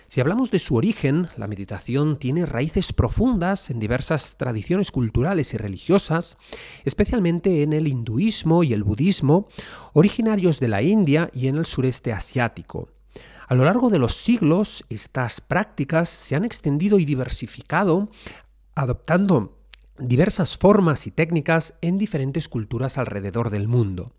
Si 0.06 0.20
hablamos 0.20 0.50
de 0.50 0.58
su 0.58 0.74
origen, 0.74 1.28
la 1.36 1.46
meditación 1.46 2.18
tiene 2.18 2.46
raíces 2.46 2.92
profundas 2.94 3.68
en 3.68 3.78
diversas 3.78 4.36
tradiciones 4.38 4.90
culturales 4.90 5.52
y 5.52 5.58
religiosas, 5.58 6.38
especialmente 6.84 7.62
en 7.62 7.74
el 7.74 7.86
hinduismo 7.86 8.64
y 8.64 8.72
el 8.72 8.84
budismo, 8.84 9.48
originarios 9.92 10.60
de 10.60 10.68
la 10.68 10.80
India 10.80 11.30
y 11.34 11.48
en 11.48 11.56
el 11.56 11.66
sureste 11.66 12.12
asiático. 12.12 12.88
A 13.48 13.54
lo 13.54 13.64
largo 13.64 13.90
de 13.90 13.98
los 13.98 14.14
siglos, 14.14 14.84
estas 14.88 15.40
prácticas 15.40 16.08
se 16.08 16.36
han 16.36 16.44
extendido 16.44 16.98
y 16.98 17.04
diversificado, 17.04 18.10
adoptando 18.74 19.58
diversas 19.98 20.56
formas 20.56 21.06
y 21.06 21.10
técnicas 21.10 21.74
en 21.82 21.98
diferentes 21.98 22.48
culturas 22.48 22.98
alrededor 22.98 23.50
del 23.50 23.68
mundo. 23.68 24.12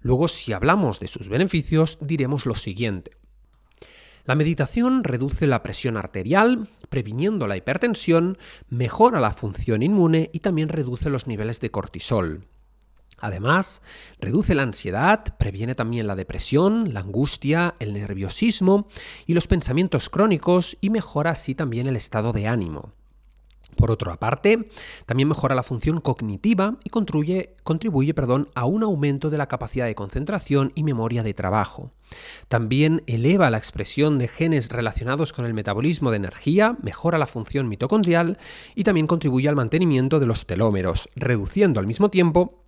Luego, 0.00 0.28
si 0.28 0.52
hablamos 0.52 1.00
de 1.00 1.08
sus 1.08 1.28
beneficios, 1.28 1.98
diremos 2.00 2.46
lo 2.46 2.54
siguiente. 2.54 3.23
La 4.24 4.34
meditación 4.34 5.04
reduce 5.04 5.46
la 5.46 5.62
presión 5.62 5.98
arterial, 5.98 6.70
previniendo 6.88 7.46
la 7.46 7.58
hipertensión, 7.58 8.38
mejora 8.70 9.20
la 9.20 9.34
función 9.34 9.82
inmune 9.82 10.30
y 10.32 10.40
también 10.40 10.70
reduce 10.70 11.10
los 11.10 11.26
niveles 11.26 11.60
de 11.60 11.70
cortisol. 11.70 12.46
Además, 13.18 13.82
reduce 14.18 14.54
la 14.54 14.62
ansiedad, 14.62 15.36
previene 15.38 15.74
también 15.74 16.06
la 16.06 16.16
depresión, 16.16 16.94
la 16.94 17.00
angustia, 17.00 17.74
el 17.78 17.92
nerviosismo 17.92 18.88
y 19.26 19.34
los 19.34 19.46
pensamientos 19.46 20.08
crónicos 20.08 20.76
y 20.80 20.88
mejora 20.88 21.32
así 21.32 21.54
también 21.54 21.86
el 21.86 21.96
estado 21.96 22.32
de 22.32 22.46
ánimo. 22.46 22.92
Por 23.76 23.90
otra 23.90 24.16
parte, 24.16 24.68
también 25.06 25.28
mejora 25.28 25.54
la 25.54 25.62
función 25.62 26.00
cognitiva 26.00 26.78
y 26.84 26.90
contribuye, 26.90 27.54
a 28.54 28.64
un 28.66 28.82
aumento 28.82 29.30
de 29.30 29.38
la 29.38 29.48
capacidad 29.48 29.86
de 29.86 29.94
concentración 29.94 30.72
y 30.74 30.82
memoria 30.82 31.22
de 31.22 31.34
trabajo. 31.34 31.92
También 32.48 33.02
eleva 33.06 33.50
la 33.50 33.58
expresión 33.58 34.18
de 34.18 34.28
genes 34.28 34.68
relacionados 34.68 35.32
con 35.32 35.44
el 35.44 35.54
metabolismo 35.54 36.10
de 36.10 36.16
energía, 36.16 36.76
mejora 36.82 37.18
la 37.18 37.26
función 37.26 37.68
mitocondrial 37.68 38.38
y 38.74 38.84
también 38.84 39.06
contribuye 39.06 39.48
al 39.48 39.56
mantenimiento 39.56 40.20
de 40.20 40.26
los 40.26 40.46
telómeros, 40.46 41.08
reduciendo 41.16 41.80
al 41.80 41.86
mismo 41.86 42.10
tiempo 42.10 42.64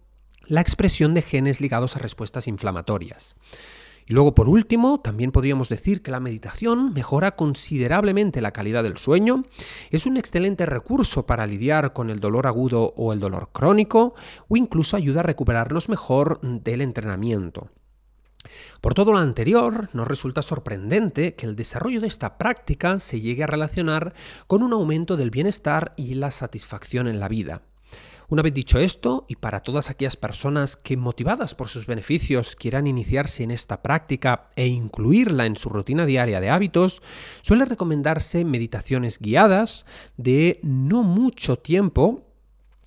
la 0.47 0.61
expresión 0.61 1.15
de 1.15 1.23
genes 1.23 1.61
ligados 1.61 1.97
a 1.97 1.99
respuestas 1.99 2.47
inflamatorias. 2.47 3.37
Y 4.09 4.15
luego, 4.15 4.35
por 4.35 4.49
último, 4.49 5.01
también 5.01 5.33
podríamos 5.33 5.69
decir 5.69 6.01
que 6.01 6.13
la 6.13 6.21
meditación 6.21 6.93
mejora 6.93 7.35
considerablemente 7.35 8.41
la 8.41 8.53
calidad 8.53 8.85
del 8.85 8.99
sueño, 8.99 9.45
es 9.91 10.07
un 10.07 10.17
excelente 10.17 10.65
recurso 10.65 11.27
para 11.27 11.47
lidiar 11.47 11.93
con 11.93 12.11
el 12.11 12.21
dolor 12.21 12.47
agudo 12.47 12.95
o 12.97 13.13
el 13.13 13.19
dolor 13.19 13.51
crónico, 13.53 14.15
o 14.49 14.57
incluso 14.57 14.97
ayuda 14.97 15.21
a 15.21 15.25
recuperarnos 15.25 15.89
mejor 15.89 16.41
del 16.41 16.83
entrenamiento. 16.83 17.71
Por 18.81 18.95
todo 18.95 19.11
lo 19.11 19.19
anterior, 19.19 19.89
nos 19.93 20.07
resulta 20.07 20.41
sorprendente 20.41 21.35
que 21.35 21.47
el 21.47 21.57
desarrollo 21.57 22.01
de 22.01 22.07
esta 22.07 22.39
práctica 22.39 23.01
se 23.01 23.21
llegue 23.21 23.43
a 23.43 23.49
relacionar 23.49 24.15
con 24.47 24.63
un 24.63 24.73
aumento 24.73 25.17
del 25.17 25.31
bienestar 25.31 25.95
y 25.97 26.15
la 26.15 26.31
satisfacción 26.31 27.09
en 27.09 27.19
la 27.19 27.29
vida. 27.29 27.63
Una 28.29 28.43
vez 28.43 28.55
dicho 28.55 28.79
esto, 28.79 29.25
y 29.29 29.37
para 29.37 29.61
todas 29.61 29.89
aquellas 29.89 30.17
personas 30.17 30.77
que 30.77 30.97
motivadas 30.97 31.55
por 31.55 31.69
sus 31.69 31.87
beneficios 31.87 32.57
quieran 32.57 32.87
iniciarse 32.87 33.45
en 33.45 33.53
esta 33.53 33.83
práctica 33.83 34.49
e 34.57 34.67
incluirla 34.67 35.47
en 35.47 35.57
su 35.57 35.69
rutina 35.69 36.07
diaria 36.07 36.41
de 36.41 36.51
hábitos, 36.51 37.03
suele 37.43 37.65
recomendarse 37.65 38.45
meditaciones 38.45 39.21
guiadas 39.21 39.87
de 40.17 40.59
no 40.63 41.05
mucho 41.05 41.57
tiempo, 41.57 42.25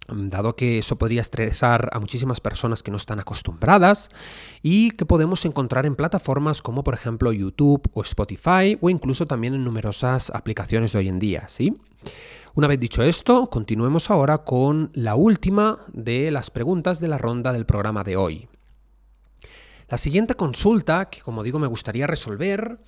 dado 0.07 0.55
que 0.55 0.79
eso 0.79 0.97
podría 0.97 1.21
estresar 1.21 1.89
a 1.93 1.99
muchísimas 1.99 2.41
personas 2.41 2.83
que 2.83 2.91
no 2.91 2.97
están 2.97 3.19
acostumbradas 3.19 4.09
y 4.61 4.91
que 4.91 5.05
podemos 5.05 5.45
encontrar 5.45 5.85
en 5.85 5.95
plataformas 5.95 6.61
como 6.61 6.83
por 6.83 6.93
ejemplo 6.93 7.31
YouTube 7.31 7.89
o 7.93 8.01
Spotify 8.01 8.77
o 8.81 8.89
incluso 8.89 9.27
también 9.27 9.53
en 9.53 9.63
numerosas 9.63 10.31
aplicaciones 10.31 10.91
de 10.91 10.99
hoy 10.99 11.09
en 11.09 11.19
día, 11.19 11.47
¿sí? 11.47 11.77
Una 12.55 12.67
vez 12.67 12.79
dicho 12.79 13.03
esto, 13.03 13.49
continuemos 13.49 14.09
ahora 14.09 14.39
con 14.39 14.89
la 14.93 15.15
última 15.15 15.85
de 15.93 16.31
las 16.31 16.49
preguntas 16.49 16.99
de 16.99 17.07
la 17.07 17.19
ronda 17.19 17.53
del 17.53 17.65
programa 17.65 18.03
de 18.03 18.17
hoy. 18.17 18.49
La 19.87 19.97
siguiente 19.97 20.33
consulta, 20.33 21.09
que 21.09 21.21
como 21.21 21.43
digo 21.43 21.59
me 21.59 21.67
gustaría 21.67 22.07
resolver, 22.07 22.79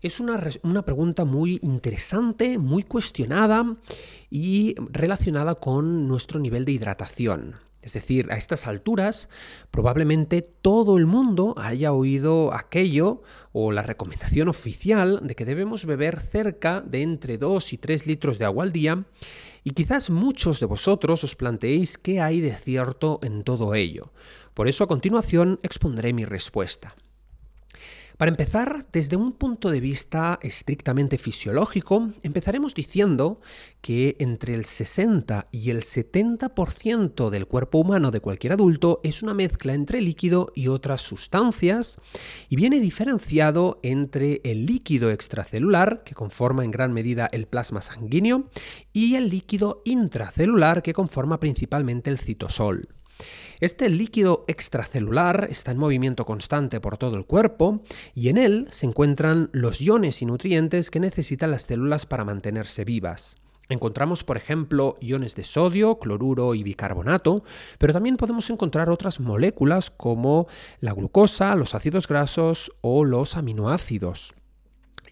es 0.00 0.20
una, 0.20 0.40
una, 0.62 0.82
pregunta 0.84 1.24
muy 1.24 1.58
interesante, 1.62 2.58
muy 2.58 2.84
cuestionada 2.84 3.76
y 4.30 4.74
relacionada 4.90 5.56
con 5.56 6.08
nuestro 6.08 6.38
nivel 6.38 6.64
de 6.64 6.72
hidratación. 6.72 7.56
Es 7.82 7.94
decir, 7.94 8.30
a 8.30 8.36
estas 8.36 8.66
alturas 8.66 9.28
probablemente 9.70 10.42
todo 10.42 10.98
el 10.98 11.06
mundo 11.06 11.54
haya 11.56 11.92
oído 11.92 12.52
aquello 12.52 13.22
o 13.52 13.72
la 13.72 13.82
recomendación 13.82 14.48
oficial 14.48 15.20
de 15.22 15.34
que 15.34 15.46
debemos 15.46 15.86
beber 15.86 16.20
cerca 16.20 16.82
de 16.82 17.02
entre 17.02 17.38
2 17.38 17.72
y 17.72 17.78
3 17.78 18.06
litros 18.06 18.38
de 18.38 18.44
agua 18.44 18.64
al 18.64 18.72
día 18.72 19.04
y 19.64 19.70
quizás 19.70 20.10
muchos 20.10 20.60
de 20.60 20.66
vosotros 20.66 21.24
os 21.24 21.36
planteéis 21.36 21.96
qué 21.96 22.20
hay 22.20 22.40
de 22.40 22.54
cierto 22.54 23.18
en 23.22 23.44
todo 23.44 23.74
ello. 23.74 24.12
Por 24.54 24.68
eso 24.68 24.84
a 24.84 24.88
continuación 24.88 25.58
expondré 25.62 26.12
mi 26.12 26.24
respuesta. 26.24 26.94
Para 28.20 28.32
empezar, 28.32 28.84
desde 28.92 29.16
un 29.16 29.32
punto 29.32 29.70
de 29.70 29.80
vista 29.80 30.38
estrictamente 30.42 31.16
fisiológico, 31.16 32.10
empezaremos 32.22 32.74
diciendo 32.74 33.40
que 33.80 34.16
entre 34.18 34.52
el 34.52 34.66
60 34.66 35.48
y 35.50 35.70
el 35.70 35.84
70% 35.84 37.30
del 37.30 37.46
cuerpo 37.46 37.78
humano 37.78 38.10
de 38.10 38.20
cualquier 38.20 38.52
adulto 38.52 39.00
es 39.04 39.22
una 39.22 39.32
mezcla 39.32 39.72
entre 39.72 40.02
líquido 40.02 40.52
y 40.54 40.68
otras 40.68 41.00
sustancias 41.00 41.96
y 42.50 42.56
viene 42.56 42.78
diferenciado 42.78 43.80
entre 43.82 44.42
el 44.44 44.66
líquido 44.66 45.10
extracelular, 45.10 46.04
que 46.04 46.14
conforma 46.14 46.62
en 46.62 46.72
gran 46.72 46.92
medida 46.92 47.26
el 47.32 47.46
plasma 47.46 47.80
sanguíneo, 47.80 48.50
y 48.92 49.14
el 49.14 49.30
líquido 49.30 49.80
intracelular, 49.86 50.82
que 50.82 50.92
conforma 50.92 51.40
principalmente 51.40 52.10
el 52.10 52.18
citosol. 52.18 52.99
Este 53.60 53.88
líquido 53.88 54.44
extracelular 54.48 55.48
está 55.50 55.70
en 55.72 55.78
movimiento 55.78 56.24
constante 56.24 56.80
por 56.80 56.96
todo 56.96 57.16
el 57.16 57.26
cuerpo 57.26 57.82
y 58.14 58.28
en 58.28 58.38
él 58.38 58.68
se 58.70 58.86
encuentran 58.86 59.50
los 59.52 59.80
iones 59.80 60.22
y 60.22 60.26
nutrientes 60.26 60.90
que 60.90 61.00
necesitan 61.00 61.50
las 61.50 61.62
células 61.62 62.06
para 62.06 62.24
mantenerse 62.24 62.84
vivas. 62.84 63.36
Encontramos, 63.70 64.24
por 64.24 64.36
ejemplo, 64.36 64.96
iones 65.00 65.36
de 65.36 65.44
sodio, 65.44 66.00
cloruro 66.00 66.56
y 66.56 66.64
bicarbonato, 66.64 67.44
pero 67.78 67.92
también 67.92 68.16
podemos 68.16 68.50
encontrar 68.50 68.90
otras 68.90 69.20
moléculas 69.20 69.90
como 69.90 70.48
la 70.80 70.92
glucosa, 70.92 71.54
los 71.54 71.76
ácidos 71.76 72.08
grasos 72.08 72.72
o 72.80 73.04
los 73.04 73.36
aminoácidos. 73.36 74.34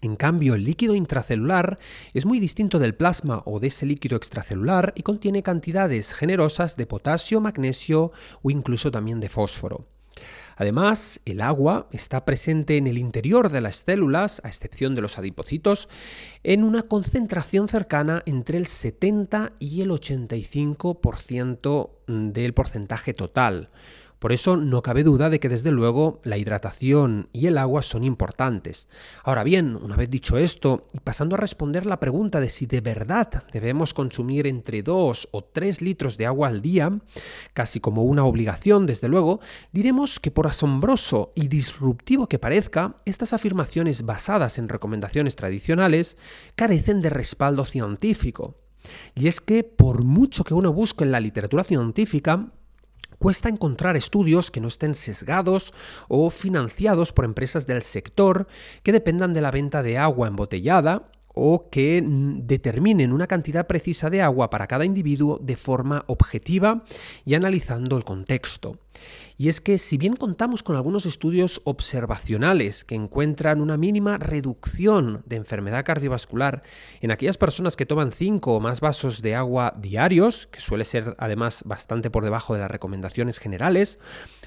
En 0.01 0.15
cambio, 0.15 0.55
el 0.55 0.63
líquido 0.63 0.95
intracelular 0.95 1.77
es 2.13 2.25
muy 2.25 2.39
distinto 2.39 2.79
del 2.79 2.95
plasma 2.95 3.43
o 3.45 3.59
de 3.59 3.67
ese 3.67 3.85
líquido 3.85 4.15
extracelular 4.15 4.93
y 4.95 5.03
contiene 5.03 5.43
cantidades 5.43 6.13
generosas 6.13 6.77
de 6.77 6.85
potasio, 6.85 7.41
magnesio 7.41 8.13
o 8.41 8.49
incluso 8.49 8.91
también 8.91 9.19
de 9.19 9.29
fósforo. 9.29 9.87
Además, 10.55 11.21
el 11.23 11.39
agua 11.39 11.87
está 11.91 12.25
presente 12.25 12.75
en 12.75 12.87
el 12.87 12.97
interior 12.97 13.49
de 13.49 13.61
las 13.61 13.77
células, 13.77 14.41
a 14.43 14.49
excepción 14.49 14.93
de 14.93 15.01
los 15.01 15.17
adipocitos, 15.17 15.87
en 16.43 16.65
una 16.65 16.83
concentración 16.83 17.69
cercana 17.69 18.23
entre 18.25 18.57
el 18.57 18.67
70 18.67 19.53
y 19.59 19.81
el 19.81 19.91
85% 19.91 21.91
del 22.07 22.53
porcentaje 22.53 23.13
total. 23.13 23.69
Por 24.19 24.33
eso 24.33 24.57
no 24.57 24.81
cabe 24.81 25.03
duda 25.03 25.29
de 25.29 25.39
que 25.39 25.47
desde 25.47 25.71
luego 25.71 26.19
la 26.23 26.37
hidratación 26.37 27.29
y 27.31 27.47
el 27.47 27.57
agua 27.57 27.81
son 27.81 28.03
importantes. 28.03 28.89
Ahora 29.23 29.43
bien, 29.43 29.77
una 29.77 29.95
vez 29.95 30.09
dicho 30.09 30.37
esto, 30.37 30.85
y 30.93 30.99
pasando 30.99 31.35
a 31.35 31.39
responder 31.39 31.85
la 31.85 32.01
pregunta 32.01 32.41
de 32.41 32.49
si 32.49 32.65
de 32.65 32.81
verdad 32.81 33.45
debemos 33.53 33.93
consumir 33.93 34.45
entre 34.45 34.83
2 34.83 35.29
o 35.31 35.43
3 35.43 35.81
litros 35.81 36.17
de 36.17 36.25
agua 36.25 36.49
al 36.49 36.61
día, 36.61 36.99
casi 37.53 37.79
como 37.79 38.03
una 38.03 38.25
obligación 38.25 38.85
desde 38.85 39.07
luego, 39.07 39.39
diremos 39.71 40.19
que 40.19 40.31
por 40.31 40.47
asombroso 40.47 41.31
y 41.33 41.47
disruptivo 41.47 42.27
que 42.27 42.39
parezca, 42.39 42.97
estas 43.05 43.31
afirmaciones 43.31 44.03
basadas 44.03 44.57
en 44.57 44.67
recomendaciones 44.67 45.37
tradicionales 45.37 46.17
carecen 46.55 47.01
de 47.01 47.09
respaldo 47.09 47.63
científico. 47.63 48.57
Y 49.15 49.27
es 49.27 49.41
que 49.41 49.63
por 49.63 50.03
mucho 50.03 50.43
que 50.43 50.53
uno 50.53 50.73
busque 50.73 51.03
en 51.03 51.11
la 51.11 51.19
literatura 51.19 51.63
científica, 51.63 52.51
cuesta 53.19 53.49
encontrar 53.49 53.95
estudios 53.95 54.49
que 54.49 54.61
no 54.61 54.69
estén 54.69 54.95
sesgados 54.95 55.73
o 56.07 56.29
financiados 56.29 57.13
por 57.13 57.25
empresas 57.25 57.67
del 57.67 57.83
sector 57.83 58.47
que 58.81 58.91
dependan 58.91 59.33
de 59.33 59.41
la 59.41 59.51
venta 59.51 59.83
de 59.83 59.97
agua 59.97 60.27
embotellada 60.27 61.11
o 61.35 61.69
que 61.69 62.03
determinen 62.03 63.13
una 63.13 63.27
cantidad 63.27 63.67
precisa 63.67 64.09
de 64.09 64.21
agua 64.21 64.49
para 64.49 64.67
cada 64.67 64.85
individuo 64.85 65.39
de 65.41 65.55
forma 65.55 66.03
objetiva 66.07 66.83
y 67.25 67.35
analizando 67.35 67.97
el 67.97 68.03
contexto. 68.03 68.77
Y 69.37 69.49
es 69.49 69.61
que 69.61 69.77
si 69.77 69.97
bien 69.97 70.15
contamos 70.15 70.63
con 70.63 70.75
algunos 70.75 71.05
estudios 71.05 71.61
observacionales 71.63 72.83
que 72.83 72.95
encuentran 72.95 73.61
una 73.61 73.77
mínima 73.77 74.17
reducción 74.17 75.23
de 75.25 75.37
enfermedad 75.37 75.85
cardiovascular 75.85 76.63
en 77.01 77.11
aquellas 77.11 77.37
personas 77.37 77.77
que 77.77 77.85
toman 77.85 78.11
5 78.11 78.53
o 78.53 78.59
más 78.59 78.81
vasos 78.81 79.21
de 79.21 79.35
agua 79.35 79.73
diarios, 79.77 80.47
que 80.47 80.59
suele 80.59 80.83
ser 80.83 81.15
además 81.17 81.63
bastante 81.65 82.09
por 82.09 82.23
debajo 82.23 82.53
de 82.53 82.59
las 82.59 82.71
recomendaciones 82.71 83.39
generales, 83.39 83.99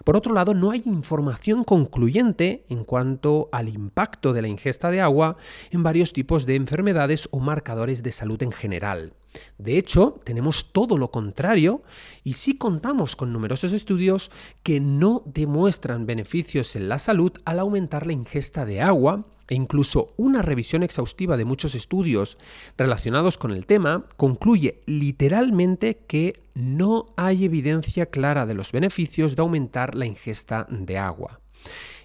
por 0.04 0.16
otro 0.16 0.34
lado 0.34 0.54
no 0.54 0.70
hay 0.70 0.82
información 0.84 1.64
concluyente 1.64 2.64
en 2.68 2.84
cuanto 2.84 3.48
al 3.52 3.68
impacto 3.68 4.32
de 4.32 4.42
la 4.42 4.48
ingesta 4.48 4.90
de 4.90 5.00
agua 5.00 5.36
en 5.70 5.82
varios 5.82 6.12
tipos 6.12 6.44
de 6.46 6.56
enfermedades 6.56 7.28
o 7.30 7.40
marcadores 7.40 8.02
de 8.02 8.12
salud 8.12 8.42
en 8.42 8.52
general. 8.52 9.14
De 9.58 9.78
hecho, 9.78 10.20
tenemos 10.24 10.72
todo 10.72 10.98
lo 10.98 11.10
contrario 11.10 11.82
y 12.24 12.34
sí 12.34 12.56
contamos 12.56 13.16
con 13.16 13.32
numerosos 13.32 13.72
estudios 13.72 14.30
que 14.62 14.80
no 14.80 15.22
demuestran 15.26 16.06
beneficios 16.06 16.76
en 16.76 16.88
la 16.88 16.98
salud 16.98 17.32
al 17.44 17.58
aumentar 17.58 18.06
la 18.06 18.12
ingesta 18.12 18.64
de 18.64 18.80
agua 18.80 19.24
e 19.48 19.54
incluso 19.54 20.14
una 20.16 20.42
revisión 20.42 20.82
exhaustiva 20.82 21.36
de 21.36 21.44
muchos 21.44 21.74
estudios 21.74 22.38
relacionados 22.78 23.38
con 23.38 23.50
el 23.50 23.66
tema 23.66 24.06
concluye 24.16 24.80
literalmente 24.86 25.98
que 26.06 26.42
no 26.54 27.12
hay 27.16 27.44
evidencia 27.44 28.06
clara 28.06 28.46
de 28.46 28.54
los 28.54 28.72
beneficios 28.72 29.36
de 29.36 29.42
aumentar 29.42 29.94
la 29.94 30.06
ingesta 30.06 30.66
de 30.70 30.98
agua. 30.98 31.40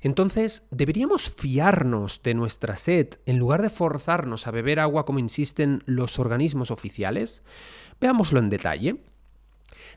Entonces, 0.02 0.64
¿deberíamos 0.72 1.30
fiarnos 1.30 2.22
de 2.24 2.34
nuestra 2.34 2.78
sed 2.78 3.16
en 3.26 3.38
lugar 3.38 3.62
de 3.62 3.70
forzarnos 3.70 4.48
a 4.48 4.52
beber 4.52 4.80
agua 4.80 5.06
como 5.06 5.20
insisten 5.20 5.84
los 5.86 6.20
organismos 6.20 6.72
oficiales? 6.72 7.44
Veámoslo 8.00 8.40
en 8.40 8.50
detalle. 8.50 8.98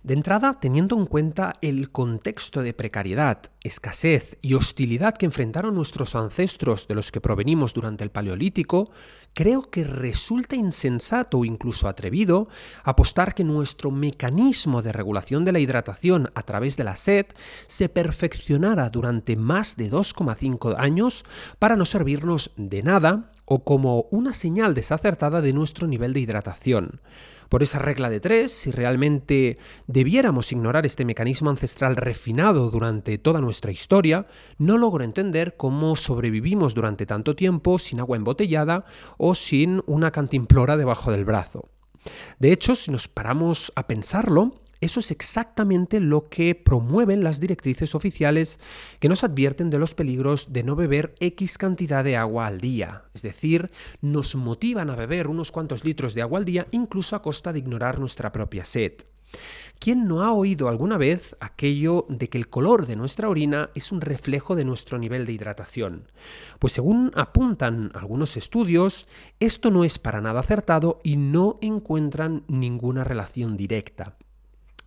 De 0.02 0.14
entrada, 0.14 0.60
teniendo 0.60 0.96
en 0.96 1.04
cuenta 1.04 1.56
el 1.60 1.90
contexto 1.90 2.62
de 2.62 2.72
precariedad, 2.72 3.50
escasez 3.62 4.38
y 4.40 4.54
hostilidad 4.54 5.14
que 5.14 5.26
enfrentaron 5.26 5.74
nuestros 5.74 6.14
ancestros 6.14 6.88
de 6.88 6.94
los 6.94 7.12
que 7.12 7.20
provenimos 7.20 7.74
durante 7.74 8.02
el 8.02 8.10
Paleolítico, 8.10 8.90
creo 9.34 9.70
que 9.70 9.84
resulta 9.84 10.56
insensato 10.56 11.38
o 11.38 11.44
incluso 11.44 11.88
atrevido 11.88 12.48
apostar 12.82 13.34
que 13.34 13.44
nuestro 13.44 13.90
mecanismo 13.90 14.82
de 14.82 14.92
regulación 14.92 15.44
de 15.44 15.52
la 15.52 15.60
hidratación 15.60 16.30
a 16.34 16.42
través 16.42 16.76
de 16.76 16.84
la 16.84 16.96
sed 16.96 17.26
se 17.66 17.88
perfeccionara 17.88 18.88
durante 18.90 19.36
más 19.36 19.76
de 19.76 19.90
2,5 19.90 20.74
años 20.78 21.24
para 21.58 21.76
no 21.76 21.86
servirnos 21.86 22.50
de 22.56 22.82
nada 22.82 23.30
o 23.44 23.64
como 23.64 24.06
una 24.10 24.34
señal 24.34 24.74
desacertada 24.74 25.40
de 25.40 25.52
nuestro 25.52 25.86
nivel 25.86 26.12
de 26.12 26.20
hidratación. 26.20 27.00
Por 27.50 27.64
esa 27.64 27.80
regla 27.80 28.10
de 28.10 28.20
tres, 28.20 28.52
si 28.52 28.70
realmente 28.70 29.58
debiéramos 29.88 30.52
ignorar 30.52 30.86
este 30.86 31.04
mecanismo 31.04 31.50
ancestral 31.50 31.96
refinado 31.96 32.70
durante 32.70 33.18
toda 33.18 33.40
nuestra 33.40 33.72
historia, 33.72 34.28
no 34.56 34.78
logro 34.78 35.02
entender 35.02 35.56
cómo 35.56 35.96
sobrevivimos 35.96 36.74
durante 36.74 37.06
tanto 37.06 37.34
tiempo 37.34 37.80
sin 37.80 37.98
agua 37.98 38.16
embotellada 38.16 38.84
o 39.18 39.34
sin 39.34 39.82
una 39.86 40.12
cantimplora 40.12 40.76
debajo 40.76 41.10
del 41.10 41.24
brazo. 41.24 41.68
De 42.38 42.52
hecho, 42.52 42.76
si 42.76 42.92
nos 42.92 43.08
paramos 43.08 43.72
a 43.74 43.88
pensarlo, 43.88 44.60
eso 44.80 45.00
es 45.00 45.10
exactamente 45.10 46.00
lo 46.00 46.28
que 46.28 46.54
promueven 46.54 47.22
las 47.22 47.40
directrices 47.40 47.94
oficiales 47.94 48.58
que 48.98 49.08
nos 49.08 49.24
advierten 49.24 49.70
de 49.70 49.78
los 49.78 49.94
peligros 49.94 50.52
de 50.52 50.62
no 50.62 50.76
beber 50.76 51.14
X 51.20 51.58
cantidad 51.58 52.02
de 52.02 52.16
agua 52.16 52.46
al 52.46 52.60
día. 52.60 53.04
Es 53.14 53.22
decir, 53.22 53.70
nos 54.00 54.34
motivan 54.34 54.90
a 54.90 54.96
beber 54.96 55.26
unos 55.26 55.52
cuantos 55.52 55.84
litros 55.84 56.14
de 56.14 56.22
agua 56.22 56.38
al 56.38 56.44
día 56.44 56.66
incluso 56.70 57.14
a 57.14 57.22
costa 57.22 57.52
de 57.52 57.58
ignorar 57.58 57.98
nuestra 57.98 58.32
propia 58.32 58.64
sed. 58.64 58.94
¿Quién 59.78 60.08
no 60.08 60.22
ha 60.22 60.32
oído 60.32 60.68
alguna 60.68 60.98
vez 60.98 61.36
aquello 61.40 62.04
de 62.08 62.28
que 62.28 62.36
el 62.36 62.48
color 62.48 62.86
de 62.86 62.96
nuestra 62.96 63.28
orina 63.28 63.70
es 63.74 63.92
un 63.92 64.00
reflejo 64.00 64.56
de 64.56 64.64
nuestro 64.64 64.98
nivel 64.98 65.24
de 65.24 65.32
hidratación? 65.32 66.10
Pues 66.58 66.72
según 66.74 67.12
apuntan 67.14 67.90
algunos 67.94 68.36
estudios, 68.36 69.06
esto 69.38 69.70
no 69.70 69.84
es 69.84 69.98
para 69.98 70.20
nada 70.20 70.40
acertado 70.40 71.00
y 71.02 71.16
no 71.16 71.58
encuentran 71.62 72.44
ninguna 72.48 73.04
relación 73.04 73.56
directa. 73.56 74.16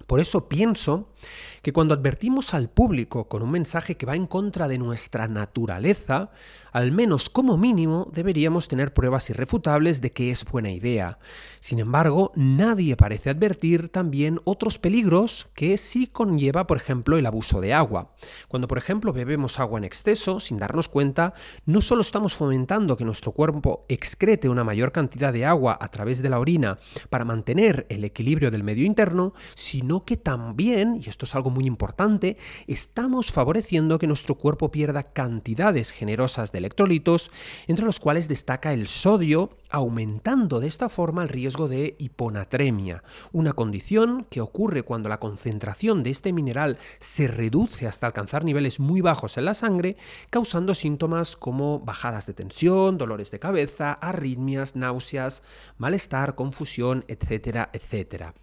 Por 0.08 0.20
eso 0.20 0.48
pienso 0.48 1.12
que 1.62 1.73
cuando 1.73 1.93
advertimos 1.93 2.53
al 2.53 2.69
público 2.69 3.27
con 3.27 3.41
un 3.43 3.51
mensaje 3.51 3.95
que 3.95 4.05
va 4.05 4.15
en 4.15 4.27
contra 4.27 4.67
de 4.67 4.77
nuestra 4.77 5.27
naturaleza, 5.27 6.31
al 6.73 6.91
menos 6.91 7.29
como 7.29 7.57
mínimo 7.57 8.09
deberíamos 8.12 8.67
tener 8.67 8.93
pruebas 8.93 9.29
irrefutables 9.29 10.01
de 10.01 10.12
que 10.12 10.31
es 10.31 10.43
buena 10.43 10.71
idea. 10.71 11.19
Sin 11.59 11.79
embargo, 11.79 12.31
nadie 12.36 12.97
parece 12.97 13.29
advertir 13.29 13.89
también 13.89 14.39
otros 14.43 14.79
peligros 14.79 15.47
que 15.53 15.77
sí 15.77 16.07
conlleva, 16.07 16.65
por 16.65 16.77
ejemplo, 16.77 17.17
el 17.17 17.25
abuso 17.27 17.62
de 17.62 17.73
agua. 17.73 18.13
Cuando, 18.47 18.67
por 18.67 18.79
ejemplo, 18.79 19.13
bebemos 19.13 19.59
agua 19.59 19.77
en 19.77 19.83
exceso, 19.83 20.39
sin 20.39 20.57
darnos 20.57 20.89
cuenta, 20.89 21.36
no 21.65 21.79
solo 21.79 22.01
estamos 22.01 22.33
fomentando 22.33 22.97
que 22.97 23.05
nuestro 23.05 23.31
cuerpo 23.31 23.86
excrete 23.88 24.49
una 24.49 24.63
mayor 24.63 24.91
cantidad 24.91 25.31
de 25.31 25.45
agua 25.45 25.77
a 25.79 25.89
través 25.89 26.21
de 26.21 26.29
la 26.29 26.39
orina 26.39 26.79
para 27.09 27.23
mantener 27.23 27.86
el 27.89 28.03
equilibrio 28.03 28.49
del 28.49 28.63
medio 28.63 28.86
interno, 28.86 29.33
sino 29.53 30.05
que 30.05 30.17
también, 30.17 30.99
y 31.03 31.09
esto 31.13 31.26
es 31.26 31.36
algo 31.36 31.52
muy 31.52 31.65
importante, 31.65 32.38
estamos 32.67 33.32
favoreciendo 33.32 33.99
que 33.99 34.08
nuestro 34.08 34.36
cuerpo 34.36 34.71
pierda 34.71 35.04
cantidades 35.04 35.91
generosas 35.91 36.52
de 36.52 36.58
electrolitos, 36.58 37.32
entre 37.67 37.86
los 37.86 37.99
cuales 37.99 38.28
destaca 38.28 38.73
el 38.73 38.88
sodio, 38.88 39.52
aumentando 39.69 40.60
de 40.60 40.67
esta 40.67 40.89
forma 40.89 41.23
el 41.23 41.30
riesgo 41.30 41.67
de 41.67 41.95
hiponatremia, 41.99 43.04
una 43.32 43.54
condición 43.54 44.26
que 44.30 44.41
ocurre 44.41 44.84
cuando 44.84 45.08
la 45.08 45.19
concentración 45.19 46.02
de 46.02 46.10
este 46.10 46.34
mineral 46.34 46.80
se 46.99 47.28
reduce 47.28 47.88
hasta 47.88 48.08
alcanzar 48.08 48.43
niveles 48.43 48.80
muy 48.80 49.02
bajos 49.02 49.38
en 49.38 49.45
la 49.45 49.54
sangre, 49.54 49.97
causando 50.32 50.73
síntomas 50.73 51.38
como 51.38 51.80
bajadas 51.80 52.26
de 52.26 52.34
tensión, 52.34 52.97
dolores 52.97 53.30
de 53.30 53.39
cabeza, 53.39 53.93
arritmias, 53.93 54.76
náuseas, 54.76 55.43
malestar, 55.78 56.34
confusión, 56.34 57.06
etcétera, 57.08 57.69
etcétera. 57.71 58.34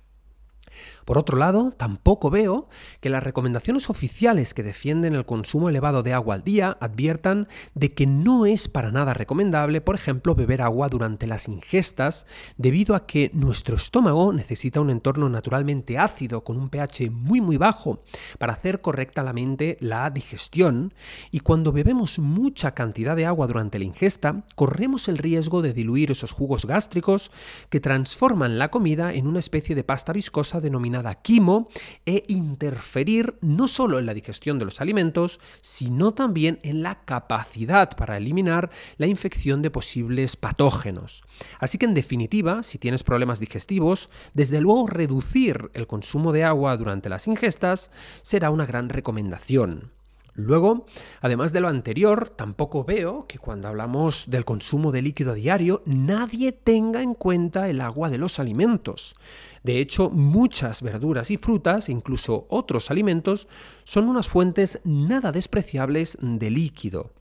Por 1.10 1.18
otro 1.18 1.38
lado, 1.38 1.72
tampoco 1.76 2.30
veo 2.30 2.68
que 3.00 3.10
las 3.10 3.24
recomendaciones 3.24 3.90
oficiales 3.90 4.54
que 4.54 4.62
defienden 4.62 5.16
el 5.16 5.26
consumo 5.26 5.68
elevado 5.68 6.04
de 6.04 6.12
agua 6.12 6.36
al 6.36 6.44
día 6.44 6.78
adviertan 6.80 7.48
de 7.74 7.92
que 7.94 8.06
no 8.06 8.46
es 8.46 8.68
para 8.68 8.92
nada 8.92 9.12
recomendable, 9.12 9.80
por 9.80 9.96
ejemplo, 9.96 10.36
beber 10.36 10.62
agua 10.62 10.88
durante 10.88 11.26
las 11.26 11.48
ingestas, 11.48 12.26
debido 12.58 12.94
a 12.94 13.08
que 13.08 13.32
nuestro 13.34 13.74
estómago 13.74 14.32
necesita 14.32 14.80
un 14.80 14.88
entorno 14.88 15.28
naturalmente 15.28 15.98
ácido 15.98 16.44
con 16.44 16.56
un 16.56 16.68
pH 16.68 17.10
muy 17.10 17.40
muy 17.40 17.56
bajo 17.56 18.04
para 18.38 18.52
hacer 18.52 18.80
correctamente 18.80 19.78
la 19.80 20.08
digestión, 20.10 20.94
y 21.32 21.40
cuando 21.40 21.72
bebemos 21.72 22.20
mucha 22.20 22.72
cantidad 22.72 23.16
de 23.16 23.26
agua 23.26 23.48
durante 23.48 23.80
la 23.80 23.84
ingesta, 23.84 24.44
corremos 24.54 25.08
el 25.08 25.18
riesgo 25.18 25.60
de 25.60 25.72
diluir 25.72 26.12
esos 26.12 26.30
jugos 26.30 26.66
gástricos 26.66 27.32
que 27.68 27.80
transforman 27.80 28.60
la 28.60 28.70
comida 28.70 29.12
en 29.12 29.26
una 29.26 29.40
especie 29.40 29.74
de 29.74 29.82
pasta 29.82 30.12
viscosa 30.12 30.60
denominada 30.60 30.99
quimo 31.22 31.68
e 32.06 32.24
interferir 32.28 33.36
no 33.40 33.68
solo 33.68 33.98
en 33.98 34.06
la 34.06 34.14
digestión 34.14 34.58
de 34.58 34.64
los 34.64 34.80
alimentos, 34.80 35.40
sino 35.60 36.14
también 36.14 36.60
en 36.62 36.82
la 36.82 37.04
capacidad 37.04 37.96
para 37.96 38.16
eliminar 38.16 38.70
la 38.96 39.06
infección 39.06 39.62
de 39.62 39.70
posibles 39.70 40.36
patógenos. 40.36 41.22
Así 41.58 41.78
que 41.78 41.86
en 41.86 41.94
definitiva, 41.94 42.62
si 42.62 42.78
tienes 42.78 43.02
problemas 43.02 43.40
digestivos, 43.40 44.10
desde 44.34 44.60
luego 44.60 44.86
reducir 44.86 45.70
el 45.74 45.86
consumo 45.86 46.32
de 46.32 46.44
agua 46.44 46.76
durante 46.76 47.08
las 47.08 47.26
ingestas 47.26 47.90
será 48.22 48.50
una 48.50 48.66
gran 48.66 48.88
recomendación. 48.88 49.99
Luego, 50.34 50.86
además 51.20 51.52
de 51.52 51.60
lo 51.60 51.68
anterior, 51.68 52.32
tampoco 52.36 52.84
veo 52.84 53.26
que 53.26 53.38
cuando 53.38 53.68
hablamos 53.68 54.26
del 54.28 54.44
consumo 54.44 54.92
de 54.92 55.02
líquido 55.02 55.34
diario 55.34 55.82
nadie 55.86 56.52
tenga 56.52 57.02
en 57.02 57.14
cuenta 57.14 57.68
el 57.68 57.80
agua 57.80 58.10
de 58.10 58.18
los 58.18 58.38
alimentos. 58.38 59.14
De 59.62 59.78
hecho, 59.78 60.08
muchas 60.10 60.82
verduras 60.82 61.30
y 61.30 61.36
frutas, 61.36 61.88
incluso 61.88 62.46
otros 62.48 62.90
alimentos, 62.90 63.48
son 63.84 64.08
unas 64.08 64.28
fuentes 64.28 64.80
nada 64.84 65.32
despreciables 65.32 66.16
de 66.20 66.50
líquido. 66.50 67.12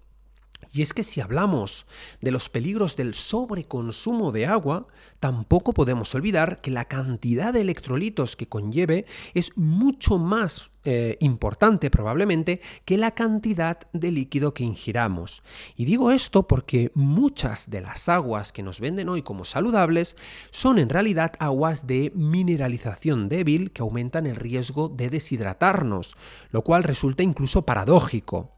Y 0.72 0.84
es 0.84 0.94
que 0.94 1.04
si 1.04 1.20
hablamos 1.20 1.88
de 2.22 2.32
los 2.32 2.50
peligros 2.50 2.96
del 2.96 3.16
sobreconsumo 3.16 4.32
de 4.32 4.46
agua, 4.46 4.88
tampoco 5.20 5.74
podemos 5.74 6.14
olvidar 6.14 6.62
que 6.62 6.70
la 6.70 6.86
cantidad 6.86 7.54
de 7.54 7.62
electrolitos 7.62 8.36
que 8.36 8.48
conlleve 8.48 9.06
es 9.34 9.58
mucho 9.58 10.20
más 10.20 10.70
eh, 10.92 11.18
importante 11.20 11.92
probablemente 11.92 12.62
que 12.84 12.98
la 12.98 13.12
cantidad 13.12 13.78
de 13.94 14.12
líquido 14.12 14.56
que 14.56 14.64
ingiramos. 14.64 15.44
Y 15.76 15.86
digo 15.86 16.10
esto 16.10 16.48
porque 16.48 16.92
muchas 16.96 17.70
de 17.70 17.82
las 17.82 18.10
aguas 18.10 18.52
que 18.52 18.64
nos 18.64 18.80
venden 18.80 19.08
hoy 19.08 19.22
como 19.22 19.46
saludables 19.46 20.16
son 20.50 20.80
en 20.80 20.90
realidad 20.90 21.34
aguas 21.38 21.86
de 21.86 22.12
mineralización 22.16 23.30
débil 23.30 23.70
que 23.72 23.84
aumentan 23.84 24.26
el 24.26 24.36
riesgo 24.36 24.90
de 24.90 25.12
deshidratarnos, 25.12 26.18
lo 26.50 26.64
cual 26.64 26.82
resulta 26.82 27.22
incluso 27.22 27.68
paradójico. 27.68 28.56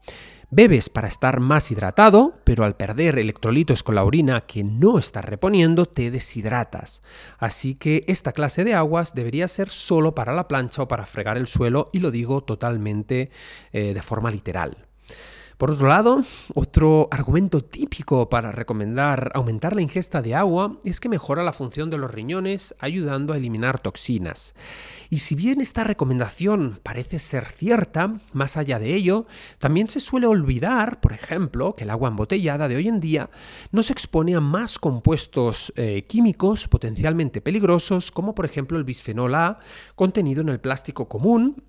Bebes 0.54 0.90
para 0.90 1.08
estar 1.08 1.40
más 1.40 1.70
hidratado, 1.70 2.34
pero 2.44 2.66
al 2.66 2.76
perder 2.76 3.18
electrolitos 3.18 3.82
con 3.82 3.94
la 3.94 4.04
orina 4.04 4.42
que 4.42 4.62
no 4.62 4.98
estás 4.98 5.24
reponiendo, 5.24 5.86
te 5.86 6.10
deshidratas. 6.10 7.00
Así 7.38 7.74
que 7.74 8.04
esta 8.06 8.32
clase 8.32 8.62
de 8.62 8.74
aguas 8.74 9.14
debería 9.14 9.48
ser 9.48 9.70
solo 9.70 10.14
para 10.14 10.34
la 10.34 10.48
plancha 10.48 10.82
o 10.82 10.88
para 10.88 11.06
fregar 11.06 11.38
el 11.38 11.46
suelo, 11.46 11.88
y 11.94 12.00
lo 12.00 12.10
digo 12.10 12.21
totalmente 12.42 13.30
eh, 13.72 13.94
de 13.94 14.02
forma 14.02 14.30
literal. 14.30 14.76
Por 15.62 15.70
otro 15.70 15.86
lado, 15.86 16.24
otro 16.56 17.06
argumento 17.12 17.62
típico 17.62 18.28
para 18.28 18.50
recomendar 18.50 19.30
aumentar 19.32 19.76
la 19.76 19.82
ingesta 19.82 20.20
de 20.20 20.34
agua 20.34 20.76
es 20.82 20.98
que 20.98 21.08
mejora 21.08 21.44
la 21.44 21.52
función 21.52 21.88
de 21.88 21.98
los 21.98 22.10
riñones 22.10 22.74
ayudando 22.80 23.32
a 23.32 23.36
eliminar 23.36 23.78
toxinas. 23.78 24.56
Y 25.08 25.18
si 25.18 25.36
bien 25.36 25.60
esta 25.60 25.84
recomendación 25.84 26.80
parece 26.82 27.20
ser 27.20 27.46
cierta, 27.46 28.18
más 28.32 28.56
allá 28.56 28.80
de 28.80 28.92
ello, 28.96 29.26
también 29.58 29.88
se 29.88 30.00
suele 30.00 30.26
olvidar, 30.26 31.00
por 31.00 31.12
ejemplo, 31.12 31.76
que 31.76 31.84
el 31.84 31.90
agua 31.90 32.08
embotellada 32.08 32.66
de 32.66 32.74
hoy 32.74 32.88
en 32.88 32.98
día 32.98 33.30
no 33.70 33.84
se 33.84 33.92
expone 33.92 34.34
a 34.34 34.40
más 34.40 34.80
compuestos 34.80 35.72
eh, 35.76 36.06
químicos 36.08 36.66
potencialmente 36.66 37.40
peligrosos, 37.40 38.10
como 38.10 38.34
por 38.34 38.46
ejemplo 38.46 38.78
el 38.78 38.82
bisfenol 38.84 39.36
A 39.36 39.60
contenido 39.94 40.40
en 40.40 40.48
el 40.48 40.58
plástico 40.58 41.06
común 41.06 41.62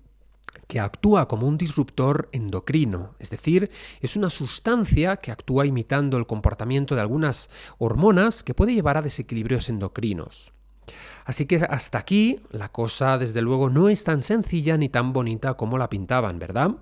que 0.66 0.80
actúa 0.80 1.28
como 1.28 1.46
un 1.46 1.58
disruptor 1.58 2.28
endocrino, 2.32 3.14
es 3.18 3.30
decir, 3.30 3.70
es 4.00 4.16
una 4.16 4.30
sustancia 4.30 5.16
que 5.16 5.30
actúa 5.30 5.66
imitando 5.66 6.16
el 6.16 6.26
comportamiento 6.26 6.94
de 6.94 7.00
algunas 7.00 7.50
hormonas 7.78 8.42
que 8.42 8.54
puede 8.54 8.74
llevar 8.74 8.96
a 8.96 9.02
desequilibrios 9.02 9.68
endocrinos. 9.68 10.52
Así 11.24 11.46
que 11.46 11.56
hasta 11.56 11.98
aquí 11.98 12.40
la 12.50 12.70
cosa 12.70 13.18
desde 13.18 13.40
luego 13.40 13.70
no 13.70 13.88
es 13.88 14.04
tan 14.04 14.22
sencilla 14.22 14.76
ni 14.76 14.88
tan 14.88 15.12
bonita 15.12 15.54
como 15.54 15.78
la 15.78 15.88
pintaban, 15.88 16.38
¿verdad? 16.38 16.72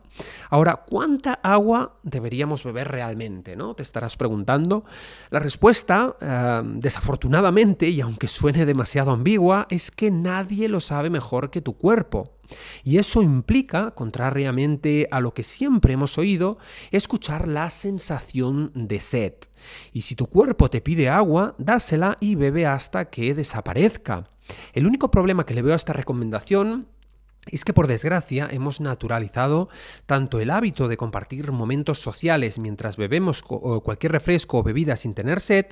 Ahora, 0.51 0.85
¿cuánta 0.89 1.35
agua 1.35 1.97
deberíamos 2.03 2.65
beber 2.65 2.89
realmente? 2.89 3.57
¿no? 3.57 3.75
Te 3.75 3.83
estarás 3.83 4.17
preguntando. 4.17 4.85
La 5.31 5.39
respuesta, 5.39 6.17
eh, 6.21 6.63
desafortunadamente, 6.65 7.89
y 7.89 8.01
aunque 8.01 8.29
suene 8.29 8.67
demasiado 8.67 9.13
ambigua, 9.13 9.67
es 9.71 9.91
que 9.91 10.11
nadie 10.11 10.69
lo 10.69 10.81
sabe 10.81 11.09
mejor 11.09 11.51
que 11.51 11.61
tu 11.61 11.77
cuerpo. 11.77 12.39
Y 12.85 12.99
eso 12.99 13.23
implica, 13.23 13.93
contrariamente 13.93 15.09
a 15.11 15.21
lo 15.21 15.33
que 15.33 15.43
siempre 15.43 15.95
hemos 15.95 16.19
oído, 16.19 16.59
escuchar 16.91 17.49
la 17.49 17.71
sensación 17.71 18.73
de 18.75 19.01
sed. 19.01 19.35
Y 19.93 20.03
si 20.03 20.17
tu 20.17 20.27
cuerpo 20.27 20.69
te 20.69 20.81
pide 20.81 21.09
agua, 21.09 21.55
dásela 21.59 22.17
y 22.21 22.35
bebe 22.35 22.67
hasta 22.67 23.09
que 23.09 23.35
desaparezca. 23.35 24.32
El 24.73 24.87
único 24.87 25.11
problema 25.11 25.47
que 25.47 25.55
le 25.55 25.63
veo 25.63 25.73
a 25.73 25.77
esta 25.77 25.93
recomendación 25.93 26.89
es 27.51 27.65
que 27.65 27.73
por 27.73 27.89
desgracia 27.89 28.49
hemos 28.53 28.81
naturalizado 28.81 29.69
tanto 30.07 30.39
el 30.39 30.51
hábito 30.51 30.87
de 30.87 30.97
compartir 30.97 31.51
momentos 31.51 31.99
sociales 31.99 32.61
mientras 32.61 32.97
bebemos 32.97 33.43
cualquier 33.43 34.13
refresco 34.13 34.59
o 34.59 34.63
bebida 34.63 34.95
sin 34.95 35.15
tener 35.15 35.41
sed, 35.41 35.67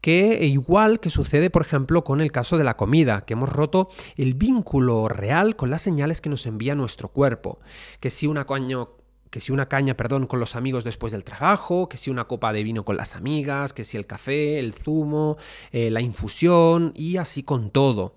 que 0.00 0.46
igual 0.46 1.00
que 1.00 1.10
sucede 1.10 1.50
por 1.50 1.62
ejemplo 1.62 2.04
con 2.04 2.20
el 2.20 2.30
caso 2.30 2.56
de 2.56 2.62
la 2.62 2.76
comida, 2.76 3.24
que 3.24 3.32
hemos 3.32 3.48
roto 3.48 3.88
el 4.16 4.34
vínculo 4.34 5.08
real 5.08 5.56
con 5.56 5.70
las 5.70 5.82
señales 5.82 6.20
que 6.20 6.30
nos 6.30 6.46
envía 6.46 6.76
nuestro 6.76 7.08
cuerpo, 7.08 7.58
que 7.98 8.10
si 8.10 8.28
una 8.28 8.44
coño 8.44 8.97
que 9.30 9.40
si 9.40 9.52
una 9.52 9.68
caña, 9.68 9.94
perdón, 9.94 10.26
con 10.26 10.40
los 10.40 10.56
amigos 10.56 10.84
después 10.84 11.12
del 11.12 11.24
trabajo, 11.24 11.88
que 11.88 11.96
si 11.96 12.10
una 12.10 12.26
copa 12.26 12.52
de 12.52 12.62
vino 12.62 12.84
con 12.84 12.96
las 12.96 13.16
amigas, 13.16 13.72
que 13.72 13.84
si 13.84 13.96
el 13.96 14.06
café, 14.06 14.58
el 14.58 14.74
zumo, 14.74 15.36
eh, 15.72 15.90
la 15.90 16.00
infusión 16.00 16.92
y 16.94 17.16
así 17.16 17.42
con 17.42 17.70
todo. 17.70 18.16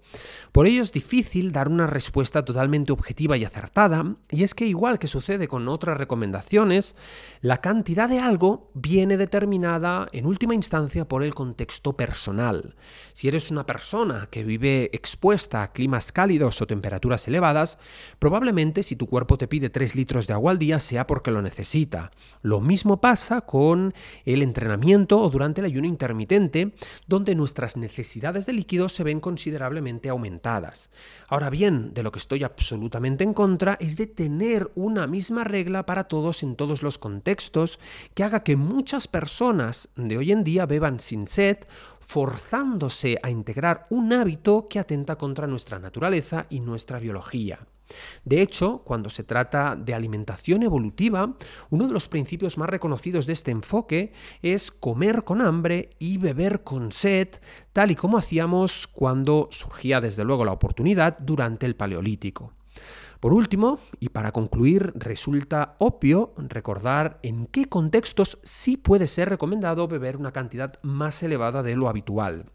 Por 0.52 0.67
ello 0.67 0.82
es 0.82 0.91
difícil 0.91 1.52
dar 1.52 1.67
una 1.67 1.88
respuesta 1.88 2.43
totalmente 2.43 2.91
objetiva 2.91 3.38
y 3.38 3.45
acertada, 3.45 4.15
y 4.30 4.43
es 4.43 4.54
que 4.54 4.65
igual 4.65 5.00
que 5.00 5.08
sucede 5.08 5.47
con 5.47 5.67
otras 5.67 5.97
recomendaciones, 5.97 6.95
la 7.41 7.62
cantidad 7.62 8.10
de 8.10 8.19
algo 8.19 8.69
viene 8.74 9.17
determinada 9.17 10.08
en 10.12 10.26
última 10.26 10.54
instancia 10.54 11.08
por 11.08 11.24
el 11.24 11.34
contexto 11.34 11.95
personal. 11.95 12.76
Si 13.13 13.28
eres 13.28 13.52
una 13.52 13.65
persona 13.65 14.28
que 14.30 14.43
vive 14.43 14.89
expuesta 14.93 15.63
a 15.63 15.71
climas 15.71 16.12
cálidos 16.12 16.62
o 16.62 16.67
temperaturas 16.67 17.28
elevadas, 17.28 17.78
probablemente 18.19 18.84
si 18.84 18.95
tu 18.95 19.08
cuerpo 19.08 19.38
te 19.38 19.47
pide 19.47 19.69
3 19.69 19.95
litros 19.95 20.28
de 20.28 20.34
agua 20.34 20.52
al 20.52 20.60
día 20.60 20.80
porque 21.08 21.32
lo 21.32 21.42
necesita. 21.42 22.12
Lo 22.42 22.62
mismo 22.62 23.02
pasa 23.02 23.42
con 23.42 23.94
el 24.26 24.42
entrenamiento 24.42 25.20
o 25.20 25.30
durante 25.30 25.62
el 25.62 25.66
ayuno 25.66 25.88
intermitente, 25.88 26.74
donde 27.08 27.36
nuestras 27.36 27.78
necesidades 27.78 28.46
de 28.46 28.54
líquidos 28.54 28.94
se 28.94 29.04
ven 29.04 29.20
considerablemente 29.20 30.10
aumentadas. 30.10 30.92
Ahora 31.28 31.50
bien, 31.50 31.94
de 31.94 32.04
lo 32.04 32.12
que 32.12 32.20
estoy 32.20 32.44
absolutamente 32.44 33.24
en 33.24 33.34
contra 33.34 33.78
es 33.80 33.96
de 33.98 34.08
tener 34.08 34.72
una 34.76 35.08
misma 35.08 35.44
regla 35.44 35.86
para 35.86 36.06
todos 36.06 36.44
en 36.44 36.56
todos 36.56 36.84
los 36.84 36.98
contextos 36.98 37.80
que 38.14 38.24
haga 38.24 38.44
que 38.44 38.56
muchas 38.56 39.08
personas 39.08 39.90
de 39.96 40.18
hoy 40.18 40.32
en 40.32 40.44
día 40.44 40.66
beban 40.66 41.00
sin 41.00 41.28
sed, 41.28 41.58
forzándose 42.00 43.20
a 43.24 43.30
integrar 43.30 43.86
un 43.90 44.12
hábito 44.14 44.68
que 44.70 44.80
atenta 44.80 45.18
contra 45.18 45.48
nuestra 45.48 45.80
naturaleza 45.80 46.48
y 46.50 46.60
nuestra 46.60 47.00
biología. 47.00 47.60
De 48.24 48.42
hecho, 48.42 48.84
cuando 48.86 49.10
se 49.10 49.24
trata 49.24 49.76
de 49.76 49.94
alimentación 49.94 50.64
evolutiva, 50.64 51.36
uno 51.70 51.88
de 51.88 51.94
los 51.94 52.08
principios 52.08 52.58
más 52.58 52.70
reconocidos 52.70 53.26
de 53.26 53.34
este 53.34 53.52
enfoque 53.52 54.14
es 54.42 54.72
comer 54.72 55.24
con 55.24 55.42
hambre 55.42 55.90
y 56.00 56.18
beber 56.18 56.64
con 56.64 56.92
sed, 56.92 57.30
tal 57.74 57.92
y 57.92 57.96
como 57.96 58.18
hacíamos 58.18 58.88
cuando 58.88 59.50
surgía 59.52 60.02
desde 60.02 60.24
luego 60.24 60.46
la 60.46 60.54
oportunidad 60.54 61.18
durante 61.20 61.66
el 61.66 61.76
Paleolítico. 61.76 62.54
Por 63.20 63.34
último, 63.34 63.80
y 64.00 64.10
para 64.10 64.32
concluir, 64.32 64.94
resulta 64.96 65.76
obvio 65.78 66.34
recordar 66.38 67.20
en 67.22 67.46
qué 67.46 67.66
contextos 67.66 68.40
sí 68.42 68.78
puede 68.78 69.08
ser 69.08 69.30
recomendado 69.30 69.88
beber 69.88 70.18
una 70.18 70.32
cantidad 70.32 70.80
más 70.82 71.22
elevada 71.22 71.62
de 71.62 71.76
lo 71.76 71.88
habitual. 71.88 72.52